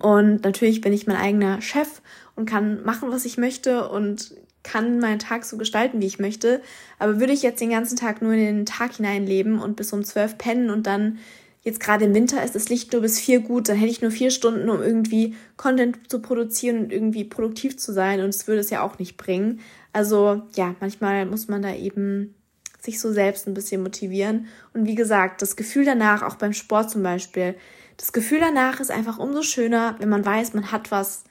Und 0.00 0.42
natürlich 0.42 0.80
bin 0.80 0.92
ich 0.92 1.06
mein 1.06 1.16
eigener 1.16 1.60
Chef 1.60 2.02
und 2.34 2.46
kann 2.46 2.82
machen, 2.82 3.12
was 3.12 3.24
ich 3.24 3.38
möchte 3.38 3.88
und 3.88 4.34
kann 4.62 4.98
meinen 4.98 5.18
Tag 5.18 5.44
so 5.44 5.56
gestalten, 5.56 6.00
wie 6.00 6.06
ich 6.06 6.18
möchte. 6.18 6.62
Aber 6.98 7.20
würde 7.20 7.32
ich 7.32 7.42
jetzt 7.42 7.60
den 7.60 7.70
ganzen 7.70 7.96
Tag 7.96 8.22
nur 8.22 8.32
in 8.32 8.40
den 8.40 8.66
Tag 8.66 8.94
hineinleben 8.96 9.58
und 9.58 9.76
bis 9.76 9.92
um 9.92 10.04
zwölf 10.04 10.38
pennen 10.38 10.70
und 10.70 10.86
dann 10.86 11.18
jetzt 11.62 11.80
gerade 11.80 12.04
im 12.04 12.14
Winter 12.14 12.42
ist 12.42 12.54
das 12.54 12.68
Licht 12.68 12.92
nur 12.92 13.02
bis 13.02 13.20
vier 13.20 13.40
gut, 13.40 13.68
dann 13.68 13.76
hätte 13.76 13.90
ich 13.90 14.02
nur 14.02 14.10
vier 14.10 14.30
Stunden, 14.30 14.68
um 14.68 14.82
irgendwie 14.82 15.36
Content 15.56 16.10
zu 16.10 16.20
produzieren 16.20 16.78
und 16.78 16.92
irgendwie 16.92 17.24
produktiv 17.24 17.76
zu 17.78 17.92
sein 17.92 18.20
und 18.20 18.30
es 18.30 18.46
würde 18.48 18.60
es 18.60 18.70
ja 18.70 18.82
auch 18.82 18.98
nicht 18.98 19.16
bringen. 19.16 19.60
Also 19.92 20.42
ja, 20.54 20.74
manchmal 20.80 21.26
muss 21.26 21.48
man 21.48 21.62
da 21.62 21.74
eben 21.74 22.34
sich 22.80 23.00
so 23.00 23.12
selbst 23.12 23.46
ein 23.46 23.54
bisschen 23.54 23.82
motivieren. 23.82 24.48
Und 24.74 24.86
wie 24.86 24.96
gesagt, 24.96 25.40
das 25.40 25.54
Gefühl 25.54 25.84
danach, 25.84 26.22
auch 26.22 26.34
beim 26.34 26.52
Sport 26.52 26.90
zum 26.90 27.02
Beispiel, 27.04 27.54
das 27.96 28.12
Gefühl 28.12 28.40
danach 28.40 28.80
ist 28.80 28.90
einfach 28.90 29.18
umso 29.18 29.42
schöner, 29.42 29.94
wenn 30.00 30.08
man 30.08 30.24
weiß, 30.24 30.54
man 30.54 30.72
hat 30.72 30.90
was 30.90 31.22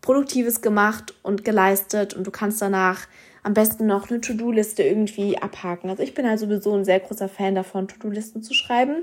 Produktives 0.00 0.60
gemacht 0.60 1.14
und 1.22 1.44
geleistet 1.44 2.14
und 2.14 2.26
du 2.26 2.30
kannst 2.30 2.62
danach 2.62 3.06
am 3.42 3.54
besten 3.54 3.86
noch 3.86 4.10
eine 4.10 4.20
To-Do-Liste 4.20 4.82
irgendwie 4.82 5.38
abhaken. 5.38 5.90
Also 5.90 6.02
ich 6.02 6.14
bin 6.14 6.28
halt 6.28 6.38
sowieso 6.38 6.74
ein 6.74 6.84
sehr 6.84 7.00
großer 7.00 7.28
Fan 7.28 7.54
davon, 7.54 7.88
To-Do-Listen 7.88 8.42
zu 8.42 8.54
schreiben. 8.54 9.02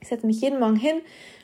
Ich 0.00 0.08
setze 0.08 0.26
mich 0.26 0.40
jeden 0.40 0.60
Morgen 0.60 0.76
hin, 0.76 0.96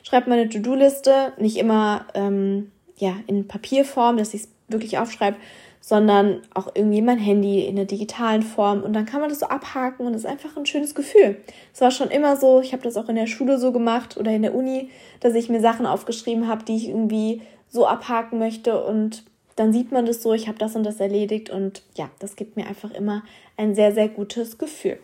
schreibe 0.03 0.29
meine 0.29 0.49
To-Do-Liste, 0.49 1.33
nicht 1.37 1.57
immer 1.57 2.05
ähm, 2.13 2.71
ja, 2.97 3.15
in 3.27 3.47
Papierform, 3.47 4.17
dass 4.17 4.33
ich 4.33 4.43
es 4.43 4.49
wirklich 4.67 4.97
aufschreibe, 4.97 5.37
sondern 5.81 6.41
auch 6.53 6.71
irgendwie 6.75 7.01
mein 7.01 7.17
Handy 7.17 7.65
in 7.65 7.75
der 7.75 7.85
digitalen 7.85 8.43
Form 8.43 8.83
und 8.83 8.93
dann 8.93 9.05
kann 9.05 9.19
man 9.19 9.29
das 9.29 9.39
so 9.39 9.47
abhaken 9.47 10.05
und 10.05 10.13
es 10.13 10.21
ist 10.21 10.29
einfach 10.29 10.55
ein 10.55 10.67
schönes 10.67 10.93
Gefühl. 10.93 11.37
Es 11.73 11.81
war 11.81 11.89
schon 11.89 12.09
immer 12.09 12.37
so, 12.37 12.61
ich 12.61 12.71
habe 12.71 12.83
das 12.83 12.97
auch 12.97 13.09
in 13.09 13.15
der 13.15 13.25
Schule 13.25 13.57
so 13.57 13.71
gemacht 13.71 14.15
oder 14.17 14.31
in 14.31 14.43
der 14.43 14.53
Uni, 14.53 14.89
dass 15.21 15.33
ich 15.33 15.49
mir 15.49 15.59
Sachen 15.59 15.87
aufgeschrieben 15.87 16.47
habe, 16.47 16.63
die 16.63 16.75
ich 16.75 16.87
irgendwie 16.87 17.41
so 17.71 17.87
abhaken 17.87 18.37
möchte 18.37 18.83
und 18.83 19.23
dann 19.55 19.73
sieht 19.73 19.91
man 19.91 20.05
das 20.05 20.21
so, 20.21 20.33
ich 20.33 20.47
habe 20.47 20.57
das 20.57 20.75
und 20.75 20.83
das 20.83 20.99
erledigt 20.99 21.49
und 21.49 21.81
ja, 21.95 22.09
das 22.19 22.35
gibt 22.35 22.57
mir 22.57 22.67
einfach 22.67 22.91
immer 22.91 23.23
ein 23.57 23.75
sehr, 23.75 23.93
sehr 23.93 24.07
gutes 24.07 24.57
Gefühl. 24.57 24.99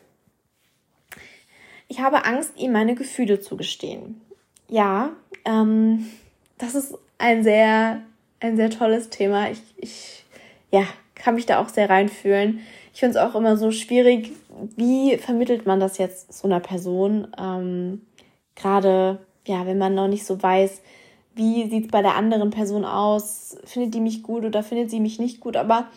Ich 1.87 2.01
habe 2.01 2.25
Angst, 2.25 2.53
ihm 2.57 2.73
meine 2.73 2.95
Gefühle 2.95 3.39
zu 3.39 3.55
gestehen. 3.55 4.21
Ja, 4.67 5.11
ähm, 5.45 6.07
das 6.57 6.75
ist 6.75 6.97
ein 7.17 7.43
sehr, 7.43 8.01
ein 8.39 8.57
sehr 8.57 8.69
tolles 8.69 9.09
Thema. 9.09 9.49
Ich, 9.49 9.61
ich 9.77 10.25
ja, 10.71 10.83
kann 11.15 11.35
mich 11.35 11.45
da 11.45 11.59
auch 11.59 11.69
sehr 11.69 11.89
reinfühlen. 11.89 12.59
Ich 12.93 12.99
finde 12.99 13.17
es 13.17 13.23
auch 13.23 13.35
immer 13.35 13.55
so 13.57 13.71
schwierig, 13.71 14.33
wie 14.75 15.17
vermittelt 15.17 15.65
man 15.65 15.79
das 15.79 15.97
jetzt 15.97 16.33
so 16.33 16.47
einer 16.47 16.59
Person? 16.59 17.27
Ähm, 17.39 18.01
Gerade, 18.55 19.19
ja, 19.45 19.65
wenn 19.65 19.77
man 19.77 19.93
noch 19.93 20.07
nicht 20.07 20.25
so 20.25 20.41
weiß, 20.41 20.81
wie 21.37 21.69
sieht 21.69 21.85
es 21.85 21.91
bei 21.91 22.01
der 22.01 22.15
anderen 22.15 22.49
Person 22.49 22.83
aus? 22.85 23.57
Findet 23.63 23.93
die 23.93 24.01
mich 24.01 24.23
gut 24.23 24.43
oder 24.43 24.63
findet 24.63 24.89
sie 24.89 24.99
mich 24.99 25.19
nicht 25.19 25.39
gut? 25.39 25.55
Aber 25.55 25.87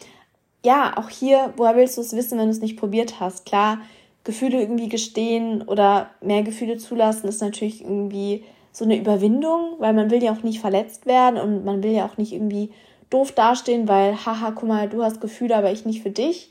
ja, 0.64 0.96
auch 0.96 1.08
hier, 1.08 1.52
woher 1.56 1.76
willst 1.76 1.96
du 1.96 2.02
es 2.02 2.14
wissen, 2.14 2.38
wenn 2.38 2.46
du 2.46 2.52
es 2.52 2.60
nicht 2.60 2.78
probiert 2.78 3.18
hast? 3.18 3.46
Klar, 3.46 3.78
Gefühle 4.24 4.60
irgendwie 4.60 4.88
gestehen 4.88 5.62
oder 5.62 6.10
mehr 6.20 6.42
Gefühle 6.42 6.76
zulassen, 6.76 7.28
ist 7.28 7.40
natürlich 7.40 7.82
irgendwie 7.82 8.44
so 8.72 8.84
eine 8.84 8.96
Überwindung, 8.96 9.74
weil 9.78 9.94
man 9.94 10.10
will 10.10 10.22
ja 10.22 10.32
auch 10.32 10.42
nicht 10.42 10.60
verletzt 10.60 11.06
werden 11.06 11.40
und 11.40 11.64
man 11.64 11.82
will 11.82 11.92
ja 11.92 12.06
auch 12.06 12.18
nicht 12.18 12.32
irgendwie 12.32 12.70
doof 13.08 13.32
dastehen, 13.32 13.88
weil, 13.88 14.14
haha, 14.24 14.52
guck 14.52 14.68
mal, 14.68 14.88
du 14.88 15.02
hast 15.02 15.20
Gefühle, 15.20 15.56
aber 15.56 15.72
ich 15.72 15.84
nicht 15.84 16.02
für 16.02 16.10
dich. 16.10 16.50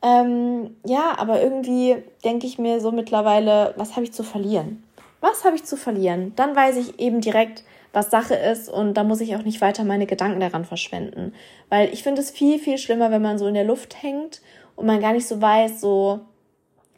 Ähm, 0.00 0.76
ja, 0.84 1.14
aber 1.18 1.42
irgendwie 1.42 1.96
denke 2.24 2.46
ich 2.46 2.58
mir 2.58 2.80
so 2.80 2.92
mittlerweile, 2.92 3.74
was 3.76 3.96
habe 3.96 4.04
ich 4.04 4.12
zu 4.12 4.22
verlieren? 4.22 4.84
Was 5.20 5.44
habe 5.44 5.56
ich 5.56 5.64
zu 5.64 5.76
verlieren? 5.76 6.32
Dann 6.36 6.54
weiß 6.54 6.76
ich 6.76 7.00
eben 7.00 7.20
direkt, 7.20 7.64
was 7.92 8.10
Sache 8.10 8.34
ist 8.34 8.68
und 8.68 8.94
da 8.94 9.04
muss 9.04 9.20
ich 9.20 9.34
auch 9.34 9.42
nicht 9.42 9.60
weiter 9.60 9.84
meine 9.84 10.06
Gedanken 10.06 10.40
daran 10.40 10.64
verschwenden. 10.64 11.32
Weil 11.68 11.92
ich 11.92 12.02
finde 12.02 12.20
es 12.20 12.30
viel, 12.30 12.58
viel 12.58 12.78
schlimmer, 12.78 13.10
wenn 13.10 13.22
man 13.22 13.38
so 13.38 13.46
in 13.46 13.54
der 13.54 13.64
Luft 13.64 14.02
hängt 14.02 14.42
und 14.76 14.86
man 14.86 15.00
gar 15.00 15.12
nicht 15.12 15.26
so 15.26 15.40
weiß, 15.40 15.80
so, 15.80 16.20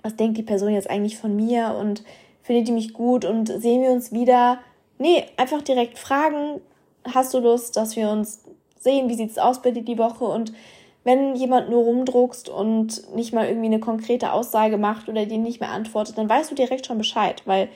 was 0.02 0.16
denkt 0.16 0.36
die 0.36 0.42
Person 0.42 0.74
jetzt 0.74 0.90
eigentlich 0.90 1.18
von 1.18 1.34
mir 1.34 1.76
und 1.78 2.02
findet 2.42 2.68
die 2.68 2.72
mich 2.72 2.92
gut 2.92 3.24
und 3.24 3.46
sehen 3.46 3.82
wir 3.82 3.90
uns 3.90 4.12
wieder? 4.12 4.58
Nee, 4.98 5.24
einfach 5.36 5.62
direkt 5.62 5.98
fragen, 5.98 6.60
hast 7.04 7.32
du 7.32 7.38
Lust, 7.38 7.76
dass 7.76 7.96
wir 7.96 8.10
uns 8.10 8.44
sehen, 8.78 9.08
wie 9.08 9.14
sieht's 9.14 9.38
aus 9.38 9.62
bei 9.62 9.70
dir 9.70 9.82
die 9.82 9.98
Woche 9.98 10.24
und 10.24 10.52
wenn 11.04 11.34
jemand 11.34 11.70
nur 11.70 11.84
rumdruckst 11.84 12.48
und 12.48 13.14
nicht 13.14 13.32
mal 13.32 13.46
irgendwie 13.46 13.66
eine 13.66 13.80
konkrete 13.80 14.32
Aussage 14.32 14.76
macht 14.76 15.08
oder 15.08 15.24
dir 15.24 15.38
nicht 15.38 15.60
mehr 15.60 15.70
antwortet, 15.70 16.18
dann 16.18 16.28
weißt 16.28 16.50
du 16.50 16.54
direkt 16.54 16.86
schon 16.86 16.98
Bescheid, 16.98 17.42
weil 17.46 17.68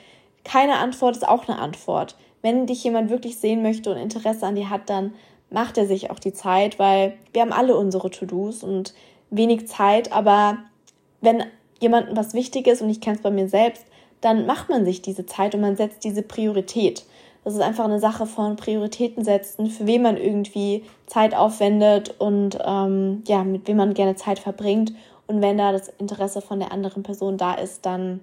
keine 0.44 0.76
Antwort 0.76 1.16
ist 1.16 1.26
auch 1.26 1.48
eine 1.48 1.58
Antwort. 1.58 2.16
Wenn 2.44 2.66
dich 2.66 2.84
jemand 2.84 3.08
wirklich 3.08 3.38
sehen 3.38 3.62
möchte 3.62 3.90
und 3.90 3.96
Interesse 3.96 4.44
an 4.44 4.54
dir 4.54 4.68
hat, 4.68 4.90
dann 4.90 5.14
macht 5.48 5.78
er 5.78 5.86
sich 5.86 6.10
auch 6.10 6.18
die 6.18 6.34
Zeit, 6.34 6.78
weil 6.78 7.14
wir 7.32 7.40
haben 7.40 7.54
alle 7.54 7.74
unsere 7.74 8.10
To-Dos 8.10 8.62
und 8.62 8.92
wenig 9.30 9.66
Zeit, 9.66 10.12
aber 10.12 10.58
wenn 11.22 11.44
jemandem 11.80 12.18
was 12.18 12.34
wichtig 12.34 12.66
ist 12.66 12.82
und 12.82 12.90
ich 12.90 13.00
kenne 13.00 13.16
es 13.16 13.22
bei 13.22 13.30
mir 13.30 13.48
selbst, 13.48 13.86
dann 14.20 14.44
macht 14.44 14.68
man 14.68 14.84
sich 14.84 15.00
diese 15.00 15.24
Zeit 15.24 15.54
und 15.54 15.62
man 15.62 15.76
setzt 15.76 16.04
diese 16.04 16.20
Priorität. 16.20 17.06
Das 17.44 17.54
ist 17.54 17.62
einfach 17.62 17.86
eine 17.86 17.98
Sache 17.98 18.26
von 18.26 18.56
Prioritäten 18.56 19.24
setzen, 19.24 19.70
für 19.70 19.86
wen 19.86 20.02
man 20.02 20.18
irgendwie 20.18 20.84
Zeit 21.06 21.34
aufwendet 21.34 22.14
und 22.18 22.58
ähm, 22.62 23.22
ja, 23.26 23.42
mit 23.42 23.66
wem 23.66 23.78
man 23.78 23.94
gerne 23.94 24.16
Zeit 24.16 24.38
verbringt. 24.38 24.92
Und 25.26 25.40
wenn 25.40 25.56
da 25.56 25.72
das 25.72 25.88
Interesse 25.88 26.42
von 26.42 26.58
der 26.58 26.72
anderen 26.72 27.04
Person 27.04 27.38
da 27.38 27.54
ist, 27.54 27.86
dann 27.86 28.20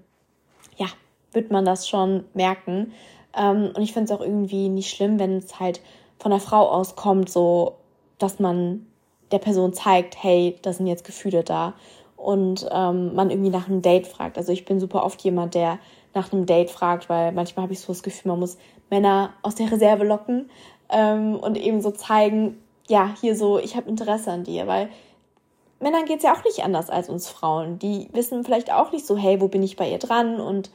ja, 0.78 0.86
wird 1.32 1.50
man 1.50 1.66
das 1.66 1.90
schon 1.90 2.26
merken. 2.36 2.94
Ähm, 3.36 3.72
und 3.76 3.82
ich 3.82 3.94
finde 3.94 4.12
es 4.12 4.20
auch 4.20 4.24
irgendwie 4.24 4.70
nicht 4.70 4.90
schlimm, 4.90 5.20
wenn 5.20 5.38
es 5.38 5.60
halt 5.60 5.82
von 6.20 6.32
der 6.32 6.40
Frau 6.40 6.70
auskommt, 6.70 7.30
so 7.30 7.76
dass 8.18 8.40
man 8.40 8.86
der 9.32 9.40
Person 9.40 9.74
zeigt, 9.74 10.22
hey, 10.22 10.58
da 10.62 10.74
sind 10.74 10.88
jetzt 10.88 11.04
Gefühle 11.04 11.44
da 11.44 11.74
und 12.18 12.68
ähm, 12.72 13.16
man 13.16 13.32
irgendwie 13.32 13.50
nach 13.50 13.68
einem 13.68 13.82
Date 13.82 14.06
fragt. 14.06 14.38
Also 14.38 14.52
ich 14.52 14.66
bin 14.66 14.80
super 14.80 15.04
oft 15.04 15.22
jemand, 15.22 15.56
der 15.56 15.80
nach 16.14 16.32
einem 16.32 16.46
Date 16.46 16.70
fragt, 16.70 17.10
weil 17.10 17.32
manchmal 17.32 17.64
habe 17.64 17.74
ich 17.74 17.80
so 17.80 17.94
das 17.94 18.04
Gefühl, 18.04 18.32
man 18.32 18.40
muss 18.40 18.58
Männer 18.90 19.32
aus 19.42 19.56
der 19.56 19.72
Reserve 19.72 20.04
locken 20.04 20.50
ähm, 20.90 21.38
und 21.38 21.58
eben 21.58 21.82
so 21.82 21.92
zeigen, 21.92 22.62
ja, 22.88 23.14
hier 23.20 23.36
so, 23.36 23.58
ich 23.58 23.76
habe 23.76 23.90
Interesse 23.90 24.32
an 24.32 24.44
dir, 24.44 24.68
weil 24.68 24.90
Männern 25.80 26.06
geht 26.06 26.18
es 26.18 26.24
ja 26.24 26.34
auch 26.34 26.44
nicht 26.44 26.64
anders 26.64 26.90
als 26.90 27.10
uns 27.10 27.28
Frauen. 27.28 27.80
Die 27.80 28.08
wissen 28.14 28.44
vielleicht 28.44 28.72
auch 28.72 28.92
nicht 28.92 29.08
so, 29.08 29.18
hey, 29.18 29.42
wo 29.42 29.48
bin 29.48 29.64
ich 29.64 29.78
bei 29.78 29.90
ihr 29.90 29.98
dran 29.98 30.40
und 30.40 30.70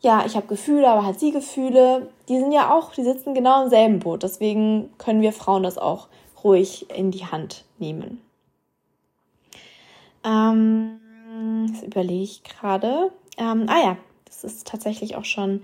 ja, 0.00 0.24
ich 0.26 0.34
habe 0.34 0.46
Gefühle, 0.46 0.88
aber 0.88 1.04
hat 1.04 1.20
sie 1.20 1.30
Gefühle. 1.30 2.08
Die 2.28 2.38
sind 2.38 2.52
ja 2.52 2.74
auch, 2.74 2.92
die 2.92 3.04
sitzen 3.04 3.34
genau 3.34 3.64
im 3.64 3.70
selben 3.70 3.98
Boot. 3.98 4.22
Deswegen 4.22 4.90
können 4.98 5.20
wir 5.20 5.32
Frauen 5.32 5.62
das 5.62 5.78
auch 5.78 6.08
ruhig 6.42 6.86
in 6.90 7.10
die 7.10 7.26
Hand 7.26 7.64
nehmen. 7.78 8.20
Ähm, 10.24 11.00
das 11.70 11.82
überlege 11.82 12.22
ich 12.22 12.42
gerade. 12.44 13.12
Ähm, 13.36 13.66
ah 13.68 13.82
ja, 13.82 13.96
das 14.24 14.44
ist 14.44 14.66
tatsächlich 14.66 15.16
auch 15.16 15.24
schon 15.24 15.62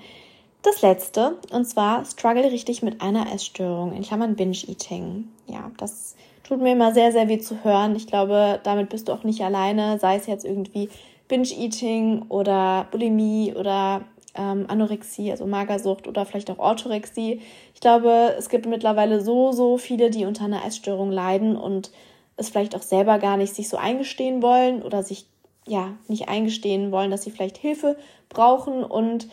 das 0.62 0.82
letzte. 0.82 1.38
Und 1.50 1.64
zwar 1.64 2.04
struggle 2.04 2.50
richtig 2.50 2.82
mit 2.82 3.00
einer 3.00 3.32
Essstörung, 3.32 3.92
in 3.92 4.02
Klammern 4.02 4.36
Binge-Eating. 4.36 5.28
Ja, 5.46 5.70
das 5.78 6.14
tut 6.44 6.60
mir 6.60 6.72
immer 6.72 6.92
sehr, 6.92 7.12
sehr 7.12 7.28
weh 7.28 7.38
zu 7.38 7.64
hören. 7.64 7.96
Ich 7.96 8.06
glaube, 8.06 8.60
damit 8.64 8.90
bist 8.90 9.08
du 9.08 9.12
auch 9.12 9.24
nicht 9.24 9.42
alleine, 9.42 9.98
sei 9.98 10.16
es 10.16 10.26
jetzt 10.26 10.44
irgendwie 10.44 10.90
Binge-Eating 11.28 12.26
oder 12.28 12.86
Bulimie 12.90 13.54
oder 13.54 14.02
ähm, 14.36 14.66
Anorexie, 14.68 15.30
also 15.30 15.46
Magersucht 15.46 16.08
oder 16.08 16.26
vielleicht 16.26 16.50
auch 16.50 16.58
Orthorexie. 16.58 17.40
Ich 17.74 17.80
glaube, 17.80 18.34
es 18.38 18.48
gibt 18.48 18.66
mittlerweile 18.66 19.20
so, 19.20 19.52
so 19.52 19.78
viele, 19.78 20.10
die 20.10 20.24
unter 20.24 20.44
einer 20.44 20.64
Essstörung 20.64 21.10
leiden 21.10 21.56
und 21.56 21.90
es 22.36 22.50
vielleicht 22.50 22.76
auch 22.76 22.82
selber 22.82 23.18
gar 23.18 23.36
nicht 23.36 23.54
sich 23.54 23.68
so 23.68 23.76
eingestehen 23.76 24.42
wollen 24.42 24.82
oder 24.82 25.02
sich 25.02 25.26
ja 25.66 25.94
nicht 26.08 26.28
eingestehen 26.28 26.92
wollen, 26.92 27.10
dass 27.10 27.22
sie 27.22 27.30
vielleicht 27.30 27.58
Hilfe 27.58 27.96
brauchen 28.28 28.84
und 28.84 29.28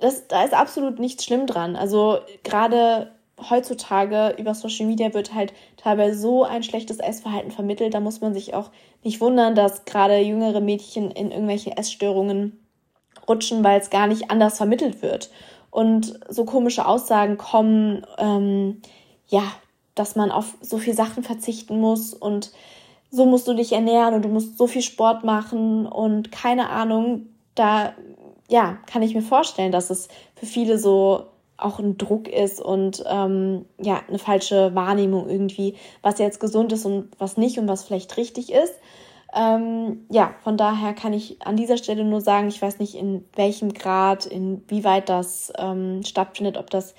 das, 0.00 0.28
da 0.28 0.44
ist 0.44 0.54
absolut 0.54 0.98
nichts 0.98 1.24
schlimm 1.24 1.46
dran. 1.46 1.74
Also 1.74 2.18
gerade 2.44 3.12
heutzutage 3.50 4.36
über 4.38 4.54
Social 4.54 4.86
Media 4.86 5.12
wird 5.14 5.34
halt 5.34 5.52
teilweise 5.76 6.18
so 6.18 6.44
ein 6.44 6.62
schlechtes 6.62 6.98
Essverhalten 6.98 7.50
vermittelt, 7.50 7.94
da 7.94 8.00
muss 8.00 8.20
man 8.20 8.34
sich 8.34 8.54
auch 8.54 8.70
nicht 9.02 9.20
wundern, 9.20 9.54
dass 9.54 9.84
gerade 9.84 10.18
jüngere 10.18 10.60
Mädchen 10.60 11.10
in 11.10 11.30
irgendwelche 11.30 11.76
Essstörungen 11.76 12.58
rutschen, 13.28 13.64
weil 13.64 13.80
es 13.80 13.90
gar 13.90 14.06
nicht 14.06 14.30
anders 14.30 14.56
vermittelt 14.56 15.02
wird. 15.02 15.30
Und 15.70 16.18
so 16.28 16.44
komische 16.44 16.86
Aussagen 16.86 17.36
kommen, 17.36 18.06
ähm, 18.18 18.80
ja, 19.26 19.42
dass 19.94 20.16
man 20.16 20.30
auf 20.30 20.54
so 20.60 20.78
viel 20.78 20.94
Sachen 20.94 21.22
verzichten 21.22 21.80
muss 21.80 22.14
und 22.14 22.52
so 23.10 23.26
musst 23.26 23.48
du 23.48 23.54
dich 23.54 23.72
ernähren 23.72 24.14
und 24.14 24.22
du 24.22 24.28
musst 24.28 24.58
so 24.58 24.66
viel 24.66 24.82
Sport 24.82 25.24
machen 25.24 25.86
und 25.86 26.30
keine 26.30 26.70
Ahnung, 26.70 27.26
da 27.54 27.94
ja, 28.48 28.78
kann 28.86 29.02
ich 29.02 29.14
mir 29.14 29.22
vorstellen, 29.22 29.72
dass 29.72 29.90
es 29.90 30.08
für 30.34 30.46
viele 30.46 30.78
so 30.78 31.26
auch 31.56 31.80
ein 31.80 31.98
Druck 31.98 32.28
ist 32.28 32.60
und 32.60 33.02
ähm, 33.06 33.64
ja, 33.80 34.00
eine 34.08 34.18
falsche 34.18 34.74
Wahrnehmung 34.74 35.28
irgendwie, 35.28 35.74
was 36.02 36.18
jetzt 36.18 36.38
gesund 36.38 36.72
ist 36.72 36.84
und 36.84 37.08
was 37.18 37.36
nicht 37.36 37.58
und 37.58 37.66
was 37.66 37.84
vielleicht 37.84 38.16
richtig 38.16 38.52
ist. 38.52 38.74
Ähm, 39.34 40.06
ja, 40.10 40.34
von 40.42 40.56
daher 40.56 40.94
kann 40.94 41.12
ich 41.12 41.36
an 41.44 41.56
dieser 41.56 41.76
Stelle 41.76 42.04
nur 42.04 42.20
sagen, 42.20 42.48
ich 42.48 42.60
weiß 42.62 42.78
nicht, 42.78 42.94
in 42.94 43.24
welchem 43.34 43.74
Grad, 43.74 44.24
inwieweit 44.26 45.08
das 45.08 45.52
ähm, 45.58 46.02
stattfindet, 46.02 46.56
ob 46.56 46.70
das 46.70 46.94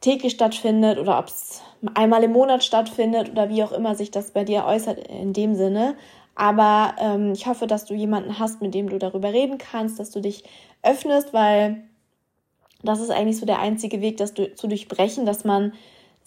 täglich 0.00 0.32
stattfindet 0.32 0.98
oder 0.98 1.18
ob 1.18 1.26
es 1.26 1.62
einmal 1.94 2.24
im 2.24 2.32
Monat 2.32 2.64
stattfindet 2.64 3.30
oder 3.30 3.48
wie 3.50 3.62
auch 3.62 3.72
immer 3.72 3.94
sich 3.94 4.10
das 4.10 4.30
bei 4.30 4.44
dir 4.44 4.64
äußert 4.64 4.98
in 5.08 5.32
dem 5.32 5.54
Sinne. 5.54 5.96
Aber 6.34 6.94
ähm, 7.00 7.32
ich 7.32 7.46
hoffe, 7.46 7.66
dass 7.66 7.84
du 7.84 7.94
jemanden 7.94 8.38
hast, 8.38 8.62
mit 8.62 8.72
dem 8.72 8.88
du 8.88 8.98
darüber 8.98 9.32
reden 9.32 9.58
kannst, 9.58 9.98
dass 9.98 10.10
du 10.10 10.20
dich 10.20 10.44
öffnest, 10.82 11.34
weil 11.34 11.82
das 12.82 13.00
ist 13.00 13.10
eigentlich 13.10 13.38
so 13.38 13.46
der 13.46 13.58
einzige 13.58 14.00
Weg, 14.00 14.18
das 14.18 14.34
zu 14.34 14.68
durchbrechen, 14.68 15.26
dass 15.26 15.44
man 15.44 15.72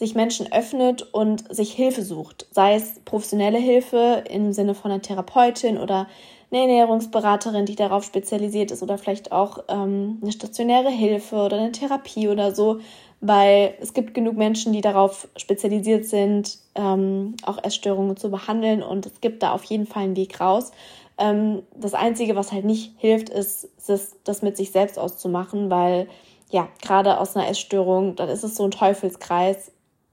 sich 0.02 0.16
Menschen 0.16 0.52
öffnet 0.52 1.04
und 1.14 1.54
sich 1.56 1.74
Hilfe 1.74 2.02
sucht. 2.02 2.48
Sei 2.50 2.74
es 2.74 3.00
professionelle 3.06 3.60
Hilfe 3.60 4.24
im 4.28 4.52
Sinne 4.52 4.74
von 4.74 4.90
einer 4.90 5.04
Therapeutin 5.04 5.78
oder 5.78 6.08
eine 6.50 6.62
Ernährungsberaterin, 6.62 7.68
die 7.68 7.76
darauf 7.76 8.04
spezialisiert 8.04 8.72
ist 8.72 8.82
oder 8.82 8.98
vielleicht 8.98 9.32
auch 9.32 9.60
ähm, 9.68 10.18
eine 10.24 10.32
stationäre 10.32 10.90
Hilfe 10.90 11.36
oder 11.36 11.60
eine 11.60 11.72
Therapie 11.72 12.30
oder 12.30 12.56
so, 12.56 12.80
weil 13.20 13.76
es 13.80 13.94
gibt 13.94 14.16
genug 14.16 14.38
Menschen, 14.38 14.74
die 14.74 14.82
darauf 14.82 15.28
spezialisiert 15.38 16.06
sind, 16.06 16.58
ähm, 16.74 17.36
auch 17.46 17.64
Essstörungen 17.64 18.18
zu 18.18 18.32
behandeln 18.32 18.82
und 18.82 19.06
es 19.06 19.22
gibt 19.22 19.44
da 19.44 19.54
auf 19.54 19.64
jeden 19.66 19.86
Fall 19.86 20.06
einen 20.06 20.16
Weg 20.16 20.42
raus. 20.42 20.72
Ähm, 21.20 21.62
das 21.76 21.94
Einzige, 21.94 22.36
was 22.36 22.52
halt 22.52 22.66
nicht 22.66 22.96
hilft, 22.98 23.30
ist, 23.30 23.70
ist, 23.88 24.16
das 24.24 24.42
mit 24.42 24.58
sich 24.58 24.72
selbst 24.72 24.98
auszumachen, 24.98 25.70
weil 25.70 26.08
ja, 26.50 26.68
gerade 26.82 27.20
aus 27.20 27.36
einer 27.38 27.48
Essstörung, 27.48 28.16
dann 28.16 28.30
ist 28.30 28.44
es 28.44 28.56
so 28.56 28.64
ein 28.64 28.72
Teufelskreis, 28.72 29.72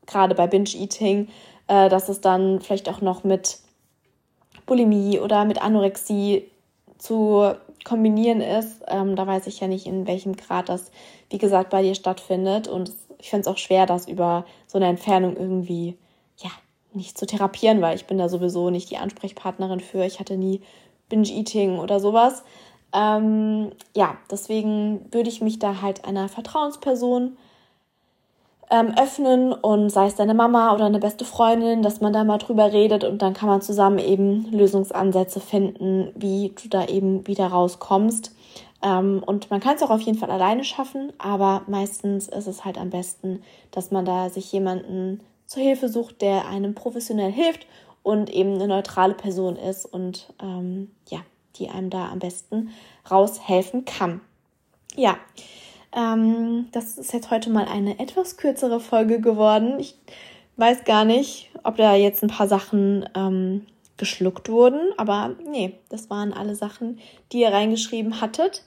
gerade 0.08 0.34
bei 0.34 0.48
Binge-Eating, 0.48 1.28
äh, 1.68 1.88
dass 1.88 2.08
es 2.08 2.20
dann 2.20 2.60
vielleicht 2.60 2.88
auch 2.88 3.00
noch 3.00 3.22
mit 3.22 3.60
Bulimie 4.66 5.20
oder 5.20 5.44
mit 5.44 5.62
Anorexie 5.62 6.50
zu 6.98 7.54
kombinieren 7.84 8.40
ist. 8.40 8.82
Ähm, 8.88 9.14
da 9.14 9.26
weiß 9.26 9.46
ich 9.46 9.60
ja 9.60 9.68
nicht, 9.68 9.86
in 9.86 10.06
welchem 10.06 10.36
Grad 10.36 10.68
das, 10.68 10.90
wie 11.30 11.38
gesagt, 11.38 11.70
bei 11.70 11.82
dir 11.82 11.94
stattfindet. 11.94 12.68
Und 12.68 12.92
ich 13.18 13.30
finde 13.30 13.42
es 13.42 13.46
auch 13.46 13.58
schwer, 13.58 13.86
das 13.86 14.08
über 14.08 14.44
so 14.66 14.78
eine 14.78 14.88
Entfernung 14.88 15.36
irgendwie, 15.36 15.96
ja, 16.38 16.50
nicht 16.92 17.16
zu 17.16 17.26
therapieren, 17.26 17.80
weil 17.80 17.96
ich 17.96 18.06
bin 18.06 18.18
da 18.18 18.28
sowieso 18.28 18.70
nicht 18.70 18.90
die 18.90 18.96
Ansprechpartnerin 18.96 19.80
für. 19.80 20.04
Ich 20.04 20.20
hatte 20.20 20.36
nie 20.36 20.60
Binge-Eating 21.08 21.78
oder 21.78 22.00
sowas. 22.00 22.42
Ähm, 22.92 23.70
ja, 23.94 24.16
deswegen 24.30 25.06
würde 25.12 25.28
ich 25.28 25.40
mich 25.40 25.58
da 25.58 25.82
halt 25.82 26.04
einer 26.04 26.28
Vertrauensperson 26.28 27.36
ähm, 28.70 28.94
öffnen 28.98 29.52
und 29.52 29.90
sei 29.90 30.06
es 30.06 30.14
deine 30.14 30.34
Mama 30.34 30.74
oder 30.74 30.86
eine 30.86 30.98
beste 30.98 31.24
Freundin, 31.24 31.82
dass 31.82 32.00
man 32.00 32.12
da 32.12 32.24
mal 32.24 32.38
drüber 32.38 32.72
redet 32.72 33.04
und 33.04 33.22
dann 33.22 33.34
kann 33.34 33.48
man 33.48 33.62
zusammen 33.62 33.98
eben 33.98 34.50
Lösungsansätze 34.50 35.40
finden, 35.40 36.12
wie 36.14 36.52
du 36.62 36.68
da 36.68 36.86
eben 36.86 37.26
wieder 37.26 37.46
rauskommst. 37.46 38.34
Ähm, 38.82 39.22
und 39.24 39.50
man 39.50 39.60
kann 39.60 39.76
es 39.76 39.82
auch 39.82 39.90
auf 39.90 40.02
jeden 40.02 40.18
Fall 40.18 40.30
alleine 40.30 40.64
schaffen, 40.64 41.12
aber 41.18 41.62
meistens 41.66 42.28
ist 42.28 42.46
es 42.46 42.64
halt 42.64 42.78
am 42.78 42.90
besten, 42.90 43.42
dass 43.70 43.90
man 43.90 44.04
da 44.04 44.30
sich 44.30 44.52
jemanden 44.52 45.20
zur 45.46 45.62
Hilfe 45.62 45.88
sucht, 45.88 46.20
der 46.20 46.46
einem 46.46 46.74
professionell 46.74 47.32
hilft 47.32 47.66
und 48.02 48.30
eben 48.30 48.54
eine 48.54 48.68
neutrale 48.68 49.14
Person 49.14 49.56
ist 49.56 49.86
und 49.86 50.32
ähm, 50.40 50.90
ja, 51.08 51.20
die 51.56 51.70
einem 51.70 51.90
da 51.90 52.10
am 52.10 52.18
besten 52.18 52.70
raushelfen 53.10 53.84
kann. 53.84 54.20
Ja, 54.94 55.16
ähm, 55.98 56.68
das 56.70 56.96
ist 56.96 57.12
jetzt 57.12 57.30
heute 57.30 57.50
mal 57.50 57.64
eine 57.66 57.98
etwas 57.98 58.36
kürzere 58.36 58.78
Folge 58.78 59.20
geworden. 59.20 59.80
Ich 59.80 59.96
weiß 60.56 60.84
gar 60.84 61.04
nicht, 61.04 61.50
ob 61.64 61.76
da 61.76 61.94
jetzt 61.94 62.22
ein 62.22 62.30
paar 62.30 62.46
Sachen 62.46 63.08
ähm, 63.16 63.66
geschluckt 63.96 64.48
wurden, 64.48 64.92
aber 64.96 65.34
nee, 65.50 65.74
das 65.88 66.08
waren 66.08 66.32
alle 66.32 66.54
Sachen, 66.54 67.00
die 67.32 67.40
ihr 67.40 67.52
reingeschrieben 67.52 68.20
hattet. 68.20 68.62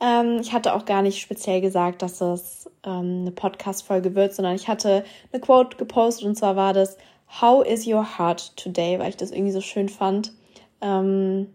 Ähm, 0.00 0.38
ich 0.40 0.54
hatte 0.54 0.74
auch 0.74 0.86
gar 0.86 1.02
nicht 1.02 1.20
speziell 1.20 1.60
gesagt, 1.60 2.00
dass 2.00 2.22
es 2.22 2.70
ähm, 2.84 3.20
eine 3.20 3.32
Podcast-Folge 3.32 4.14
wird, 4.14 4.34
sondern 4.34 4.54
ich 4.54 4.66
hatte 4.66 5.04
eine 5.32 5.40
Quote 5.42 5.76
gepostet 5.76 6.26
und 6.26 6.36
zwar 6.36 6.56
war 6.56 6.72
das 6.72 6.96
How 7.42 7.64
is 7.64 7.86
your 7.86 8.18
heart 8.18 8.56
today, 8.56 8.98
weil 8.98 9.10
ich 9.10 9.16
das 9.18 9.30
irgendwie 9.30 9.52
so 9.52 9.60
schön 9.60 9.90
fand. 9.90 10.32
Ähm, 10.80 11.48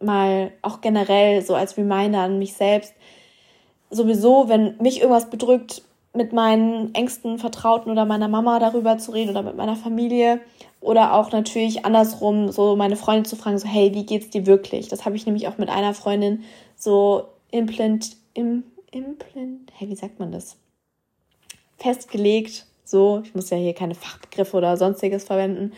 mal 0.00 0.52
auch 0.62 0.80
generell 0.80 1.42
so 1.42 1.54
als 1.54 1.76
Reminder 1.76 2.20
an 2.20 2.38
mich 2.38 2.54
selbst, 2.54 2.94
sowieso, 3.90 4.48
wenn 4.48 4.76
mich 4.78 5.00
irgendwas 5.00 5.28
bedrückt, 5.28 5.82
mit 6.12 6.32
meinen 6.32 6.94
engsten 6.94 7.38
Vertrauten 7.38 7.90
oder 7.90 8.04
meiner 8.04 8.28
Mama 8.28 8.58
darüber 8.58 8.98
zu 8.98 9.12
reden 9.12 9.30
oder 9.30 9.42
mit 9.42 9.56
meiner 9.56 9.76
Familie 9.76 10.40
oder 10.80 11.14
auch 11.14 11.30
natürlich 11.30 11.84
andersrum 11.84 12.50
so 12.50 12.74
meine 12.74 12.96
Freundin 12.96 13.26
zu 13.26 13.36
fragen, 13.36 13.58
so 13.58 13.68
hey, 13.68 13.94
wie 13.94 14.06
geht's 14.06 14.30
dir 14.30 14.46
wirklich? 14.46 14.88
Das 14.88 15.04
habe 15.04 15.14
ich 15.14 15.26
nämlich 15.26 15.46
auch 15.46 15.58
mit 15.58 15.68
einer 15.68 15.94
Freundin 15.94 16.42
so 16.74 17.28
implant, 17.50 18.16
im, 18.34 18.64
implant, 18.90 19.70
hey, 19.76 19.88
wie 19.88 19.94
sagt 19.94 20.18
man 20.18 20.32
das? 20.32 20.56
Festgelegt, 21.76 22.66
so, 22.84 23.22
ich 23.24 23.34
muss 23.34 23.50
ja 23.50 23.56
hier 23.56 23.74
keine 23.74 23.94
Fachbegriffe 23.94 24.56
oder 24.56 24.76
sonstiges 24.76 25.24
verwenden. 25.24 25.72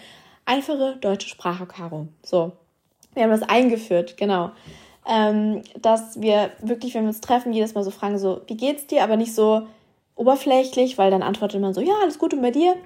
Einfache 0.47 0.97
deutsche 1.01 1.29
Sprache, 1.29 1.67
Caro. 1.67 2.09
So. 2.23 2.53
Wir 3.15 3.25
haben 3.25 3.31
das 3.31 3.43
eingeführt, 3.43 4.17
genau 4.17 4.53
ähm, 5.07 5.63
dass 5.81 6.21
wir 6.21 6.51
wirklich, 6.61 6.95
wenn 6.95 7.03
wir 7.03 7.09
uns 7.09 7.21
treffen, 7.21 7.53
jedes 7.53 7.75
Mal 7.75 7.85
so 7.85 7.91
fragen, 7.91 8.19
so, 8.19 8.41
wie 8.47 8.57
geht's 8.57 8.87
dir? 8.87 9.03
Aber 9.03 9.17
nicht 9.17 9.35
so 9.35 9.63
oberflächlich, 10.15 10.99
weil 10.99 11.11
dann 11.11 11.23
antwortet 11.23 11.61
man 11.61 11.75
so, 11.75 11.81
ja, 11.81 11.95
alles 12.03 12.19
gut 12.19 12.35
und 12.35 12.43
bei 12.43 12.51
dir. 12.51 12.77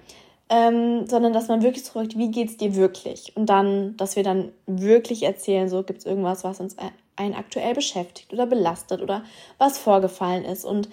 Ähm, 0.48 1.08
sondern 1.08 1.32
dass 1.32 1.48
man 1.48 1.62
wirklich 1.62 1.84
fragt, 1.84 2.16
wie 2.16 2.30
geht's 2.30 2.56
dir 2.56 2.76
wirklich? 2.76 3.36
Und 3.36 3.46
dann, 3.46 3.96
dass 3.96 4.14
wir 4.14 4.22
dann 4.22 4.52
wirklich 4.66 5.24
erzählen, 5.24 5.68
so 5.68 5.82
gibt's 5.82 6.06
irgendwas, 6.06 6.44
was 6.44 6.60
uns 6.60 6.76
ein 7.16 7.34
aktuell 7.34 7.74
beschäftigt 7.74 8.32
oder 8.32 8.46
belastet 8.46 9.02
oder 9.02 9.24
was 9.58 9.76
vorgefallen 9.76 10.44
ist. 10.44 10.64
Und 10.64 10.88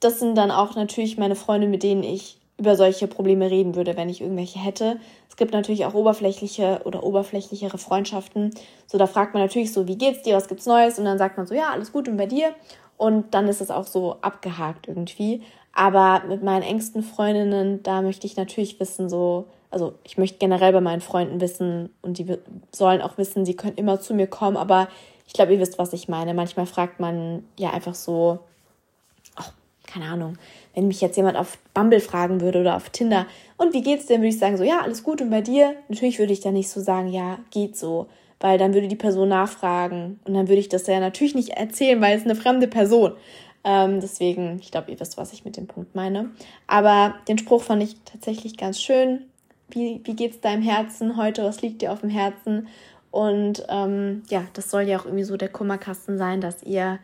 das 0.00 0.18
sind 0.18 0.34
dann 0.34 0.50
auch 0.50 0.76
natürlich 0.76 1.18
meine 1.18 1.36
Freunde, 1.36 1.66
mit 1.66 1.82
denen 1.82 2.02
ich 2.02 2.38
über 2.58 2.76
solche 2.76 3.06
Probleme 3.06 3.50
reden 3.50 3.74
würde, 3.74 3.96
wenn 3.96 4.08
ich 4.08 4.20
irgendwelche 4.20 4.58
hätte. 4.58 4.98
Es 5.28 5.36
gibt 5.36 5.52
natürlich 5.52 5.84
auch 5.84 5.94
oberflächliche 5.94 6.80
oder 6.84 7.04
oberflächlichere 7.04 7.78
Freundschaften. 7.78 8.52
So, 8.86 8.96
da 8.96 9.06
fragt 9.06 9.34
man 9.34 9.42
natürlich 9.42 9.72
so, 9.72 9.86
wie 9.86 9.98
geht's 9.98 10.22
dir, 10.22 10.36
was 10.36 10.48
gibt's 10.48 10.66
Neues? 10.66 10.98
Und 10.98 11.04
dann 11.04 11.18
sagt 11.18 11.36
man 11.36 11.46
so, 11.46 11.54
ja, 11.54 11.70
alles 11.70 11.92
gut 11.92 12.08
und 12.08 12.16
bei 12.16 12.26
dir. 12.26 12.54
Und 12.96 13.34
dann 13.34 13.46
ist 13.48 13.60
es 13.60 13.70
auch 13.70 13.86
so 13.86 14.16
abgehakt 14.22 14.88
irgendwie. 14.88 15.42
Aber 15.74 16.22
mit 16.26 16.42
meinen 16.42 16.62
engsten 16.62 17.02
Freundinnen, 17.02 17.82
da 17.82 18.00
möchte 18.00 18.26
ich 18.26 18.38
natürlich 18.38 18.80
wissen, 18.80 19.10
so, 19.10 19.48
also 19.70 19.92
ich 20.04 20.16
möchte 20.16 20.38
generell 20.38 20.72
bei 20.72 20.80
meinen 20.80 21.02
Freunden 21.02 21.38
wissen 21.42 21.90
und 22.00 22.16
die 22.16 22.38
sollen 22.72 23.02
auch 23.02 23.18
wissen, 23.18 23.44
sie 23.44 23.56
können 23.56 23.76
immer 23.76 24.00
zu 24.00 24.14
mir 24.14 24.26
kommen, 24.26 24.56
aber 24.56 24.88
ich 25.26 25.34
glaube, 25.34 25.52
ihr 25.52 25.60
wisst, 25.60 25.78
was 25.78 25.92
ich 25.92 26.08
meine. 26.08 26.32
Manchmal 26.32 26.64
fragt 26.64 26.98
man 26.98 27.44
ja 27.58 27.70
einfach 27.70 27.94
so, 27.94 28.38
keine 29.96 30.10
Ahnung, 30.10 30.36
wenn 30.74 30.88
mich 30.88 31.00
jetzt 31.00 31.16
jemand 31.16 31.36
auf 31.36 31.58
Bumble 31.72 32.00
fragen 32.00 32.40
würde 32.40 32.60
oder 32.60 32.76
auf 32.76 32.90
Tinder, 32.90 33.26
und 33.56 33.72
wie 33.72 33.82
geht's 33.82 34.06
denn, 34.06 34.20
würde 34.20 34.28
ich 34.28 34.38
sagen, 34.38 34.58
so, 34.58 34.64
ja, 34.64 34.80
alles 34.80 35.02
gut 35.02 35.22
und 35.22 35.30
bei 35.30 35.40
dir? 35.40 35.74
Natürlich 35.88 36.18
würde 36.18 36.34
ich 36.34 36.40
dann 36.40 36.52
nicht 36.52 36.68
so 36.68 36.80
sagen, 36.80 37.08
ja, 37.08 37.38
geht 37.50 37.76
so, 37.76 38.06
weil 38.38 38.58
dann 38.58 38.74
würde 38.74 38.88
die 38.88 38.96
Person 38.96 39.30
nachfragen 39.30 40.20
und 40.24 40.34
dann 40.34 40.48
würde 40.48 40.60
ich 40.60 40.68
das 40.68 40.86
ja 40.86 41.00
natürlich 41.00 41.34
nicht 41.34 41.50
erzählen, 41.50 42.00
weil 42.02 42.16
es 42.16 42.24
eine 42.24 42.34
fremde 42.34 42.68
Person. 42.68 43.12
Ähm, 43.64 44.00
deswegen, 44.00 44.58
ich 44.60 44.70
glaube, 44.70 44.90
ihr 44.90 45.00
wisst, 45.00 45.16
was 45.16 45.32
ich 45.32 45.46
mit 45.46 45.56
dem 45.56 45.66
Punkt 45.66 45.94
meine. 45.94 46.30
Aber 46.66 47.14
den 47.26 47.38
Spruch 47.38 47.62
fand 47.62 47.82
ich 47.82 47.96
tatsächlich 48.04 48.58
ganz 48.58 48.80
schön. 48.80 49.22
Wie, 49.70 50.02
wie 50.04 50.14
geht's 50.14 50.40
deinem 50.40 50.62
Herzen 50.62 51.16
heute? 51.16 51.42
Was 51.42 51.62
liegt 51.62 51.80
dir 51.80 51.92
auf 51.92 52.02
dem 52.02 52.10
Herzen? 52.10 52.68
Und 53.10 53.64
ähm, 53.70 54.22
ja, 54.28 54.44
das 54.52 54.70
soll 54.70 54.82
ja 54.82 55.00
auch 55.00 55.06
irgendwie 55.06 55.24
so 55.24 55.38
der 55.38 55.48
Kummerkasten 55.48 56.18
sein, 56.18 56.42
dass 56.42 56.62
ihr 56.62 56.98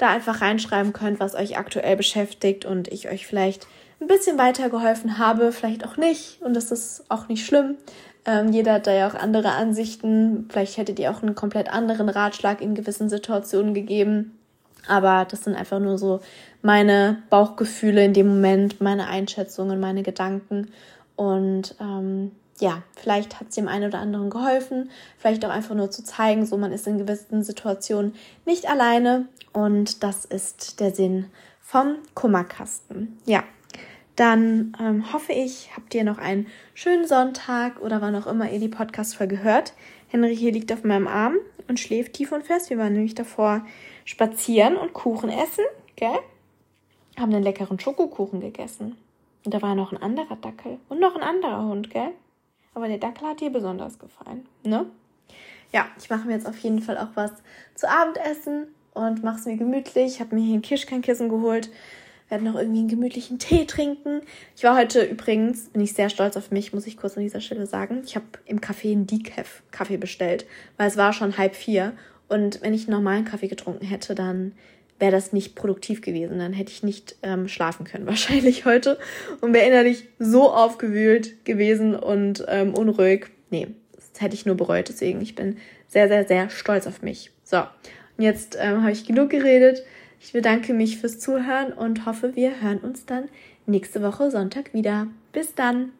da 0.00 0.08
einfach 0.08 0.40
reinschreiben 0.40 0.92
könnt, 0.92 1.20
was 1.20 1.34
euch 1.34 1.58
aktuell 1.58 1.96
beschäftigt 1.96 2.64
und 2.64 2.88
ich 2.88 3.10
euch 3.10 3.26
vielleicht 3.26 3.66
ein 4.00 4.06
bisschen 4.06 4.38
weitergeholfen 4.38 5.18
habe, 5.18 5.52
vielleicht 5.52 5.86
auch 5.86 5.96
nicht. 5.96 6.40
Und 6.40 6.54
das 6.54 6.70
ist 6.70 7.04
auch 7.10 7.28
nicht 7.28 7.44
schlimm. 7.44 7.76
Ähm, 8.24 8.50
jeder 8.50 8.74
hat 8.74 8.86
da 8.86 8.94
ja 8.94 9.08
auch 9.08 9.14
andere 9.14 9.52
Ansichten. 9.52 10.48
Vielleicht 10.50 10.78
hättet 10.78 10.98
ihr 10.98 11.10
auch 11.10 11.22
einen 11.22 11.34
komplett 11.34 11.70
anderen 11.70 12.08
Ratschlag 12.08 12.62
in 12.62 12.74
gewissen 12.74 13.10
Situationen 13.10 13.74
gegeben. 13.74 14.38
Aber 14.88 15.26
das 15.30 15.44
sind 15.44 15.54
einfach 15.54 15.78
nur 15.78 15.98
so 15.98 16.20
meine 16.62 17.22
Bauchgefühle 17.28 18.02
in 18.02 18.14
dem 18.14 18.28
Moment, 18.28 18.80
meine 18.80 19.06
Einschätzungen, 19.06 19.80
meine 19.80 20.02
Gedanken. 20.02 20.72
Und 21.16 21.74
ähm, 21.78 22.32
ja, 22.60 22.82
vielleicht 22.96 23.40
hat 23.40 23.48
es 23.48 23.54
dem 23.54 23.68
einen 23.68 23.86
oder 23.86 23.98
anderen 23.98 24.30
geholfen, 24.30 24.90
vielleicht 25.18 25.44
auch 25.44 25.50
einfach 25.50 25.74
nur 25.74 25.90
zu 25.90 26.04
zeigen, 26.04 26.46
so 26.46 26.56
man 26.56 26.72
ist 26.72 26.86
in 26.86 26.98
gewissen 26.98 27.42
Situationen 27.42 28.14
nicht 28.44 28.68
alleine 28.68 29.28
und 29.52 30.02
das 30.02 30.24
ist 30.24 30.80
der 30.80 30.94
Sinn 30.94 31.26
vom 31.60 31.96
Kummerkasten. 32.14 33.18
Ja, 33.26 33.44
dann 34.16 34.76
ähm, 34.78 35.12
hoffe 35.12 35.32
ich, 35.32 35.70
habt 35.74 35.94
ihr 35.94 36.04
noch 36.04 36.18
einen 36.18 36.46
schönen 36.74 37.06
Sonntag 37.06 37.80
oder 37.80 38.02
wann 38.02 38.14
auch 38.14 38.26
immer 38.26 38.50
ihr 38.50 38.60
die 38.60 38.68
Podcast-Folge 38.68 39.42
hört. 39.42 39.72
Henry 40.08 40.36
hier 40.36 40.52
liegt 40.52 40.72
auf 40.72 40.84
meinem 40.84 41.08
Arm 41.08 41.36
und 41.68 41.80
schläft 41.80 42.14
tief 42.14 42.32
und 42.32 42.44
fest. 42.44 42.68
Wir 42.68 42.78
waren 42.78 42.92
nämlich 42.92 43.14
davor 43.14 43.64
spazieren 44.04 44.76
und 44.76 44.92
Kuchen 44.92 45.30
essen, 45.30 45.64
gell? 45.96 46.18
Haben 47.18 47.32
einen 47.32 47.44
leckeren 47.44 47.78
Schokokuchen 47.78 48.40
gegessen. 48.40 48.98
Und 49.44 49.54
da 49.54 49.62
war 49.62 49.74
noch 49.74 49.92
ein 49.92 50.02
anderer 50.02 50.36
Dackel 50.36 50.78
und 50.88 51.00
noch 51.00 51.16
ein 51.16 51.22
anderer 51.22 51.64
Hund, 51.64 51.90
gell? 51.90 52.10
Aber 52.74 52.88
der 52.88 52.98
Dackel 52.98 53.26
hat 53.26 53.40
dir 53.40 53.50
besonders 53.50 53.98
gefallen, 53.98 54.46
ne? 54.62 54.86
Ja, 55.72 55.86
ich 55.98 56.10
mache 56.10 56.26
mir 56.26 56.34
jetzt 56.34 56.48
auf 56.48 56.58
jeden 56.58 56.82
Fall 56.82 56.98
auch 56.98 57.10
was 57.14 57.32
zu 57.74 57.88
Abendessen 57.88 58.66
und 58.92 59.22
mache 59.22 59.38
es 59.38 59.46
mir 59.46 59.56
gemütlich. 59.56 60.14
Ich 60.14 60.20
habe 60.20 60.34
mir 60.34 60.44
hier 60.44 60.54
ein 60.54 60.62
Kirschkernkissen 60.62 61.28
geholt 61.28 61.70
werde 62.30 62.44
noch 62.44 62.54
irgendwie 62.54 62.78
einen 62.80 62.88
gemütlichen 62.88 63.38
Tee 63.38 63.66
trinken. 63.66 64.22
Ich 64.56 64.62
war 64.62 64.76
heute 64.76 65.02
übrigens, 65.02 65.68
bin 65.68 65.82
ich 65.82 65.92
sehr 65.92 66.08
stolz 66.08 66.36
auf 66.36 66.50
mich, 66.50 66.72
muss 66.72 66.86
ich 66.86 66.96
kurz 66.96 67.16
an 67.16 67.22
dieser 67.22 67.40
Stelle 67.40 67.66
sagen. 67.66 68.02
Ich 68.04 68.16
habe 68.16 68.26
im 68.46 68.60
Café 68.60 68.92
einen 68.92 69.06
Decaf 69.06 69.62
Kaffee 69.70 69.96
bestellt, 69.96 70.46
weil 70.76 70.88
es 70.88 70.96
war 70.96 71.12
schon 71.12 71.36
halb 71.36 71.54
vier. 71.54 71.92
Und 72.28 72.62
wenn 72.62 72.72
ich 72.72 72.86
einen 72.86 72.96
normalen 72.96 73.24
Kaffee 73.24 73.48
getrunken 73.48 73.84
hätte, 73.84 74.14
dann 74.14 74.52
wäre 75.00 75.12
das 75.12 75.32
nicht 75.32 75.56
produktiv 75.56 76.02
gewesen. 76.02 76.38
Dann 76.38 76.52
hätte 76.52 76.70
ich 76.70 76.82
nicht 76.82 77.16
ähm, 77.22 77.48
schlafen 77.48 77.84
können, 77.84 78.06
wahrscheinlich 78.06 78.64
heute. 78.64 78.98
Und 79.40 79.52
wäre 79.52 79.66
innerlich 79.66 80.08
so 80.18 80.50
aufgewühlt 80.50 81.44
gewesen 81.44 81.96
und 81.96 82.44
ähm, 82.48 82.74
unruhig. 82.74 83.26
Nee, 83.50 83.68
das 83.94 84.20
hätte 84.20 84.34
ich 84.34 84.46
nur 84.46 84.56
bereut. 84.56 84.88
Deswegen, 84.88 85.20
ich 85.20 85.34
bin 85.34 85.56
sehr, 85.88 86.08
sehr, 86.08 86.26
sehr 86.26 86.50
stolz 86.50 86.86
auf 86.86 87.02
mich. 87.02 87.30
So, 87.42 87.58
und 87.58 88.24
jetzt 88.24 88.56
ähm, 88.60 88.82
habe 88.82 88.92
ich 88.92 89.06
genug 89.06 89.30
geredet. 89.30 89.82
Ich 90.20 90.32
bedanke 90.32 90.74
mich 90.74 90.98
fürs 90.98 91.18
Zuhören 91.18 91.72
und 91.72 92.04
hoffe, 92.04 92.36
wir 92.36 92.60
hören 92.60 92.78
uns 92.78 93.06
dann 93.06 93.28
nächste 93.66 94.02
Woche 94.02 94.30
Sonntag 94.30 94.74
wieder. 94.74 95.06
Bis 95.32 95.54
dann! 95.54 95.92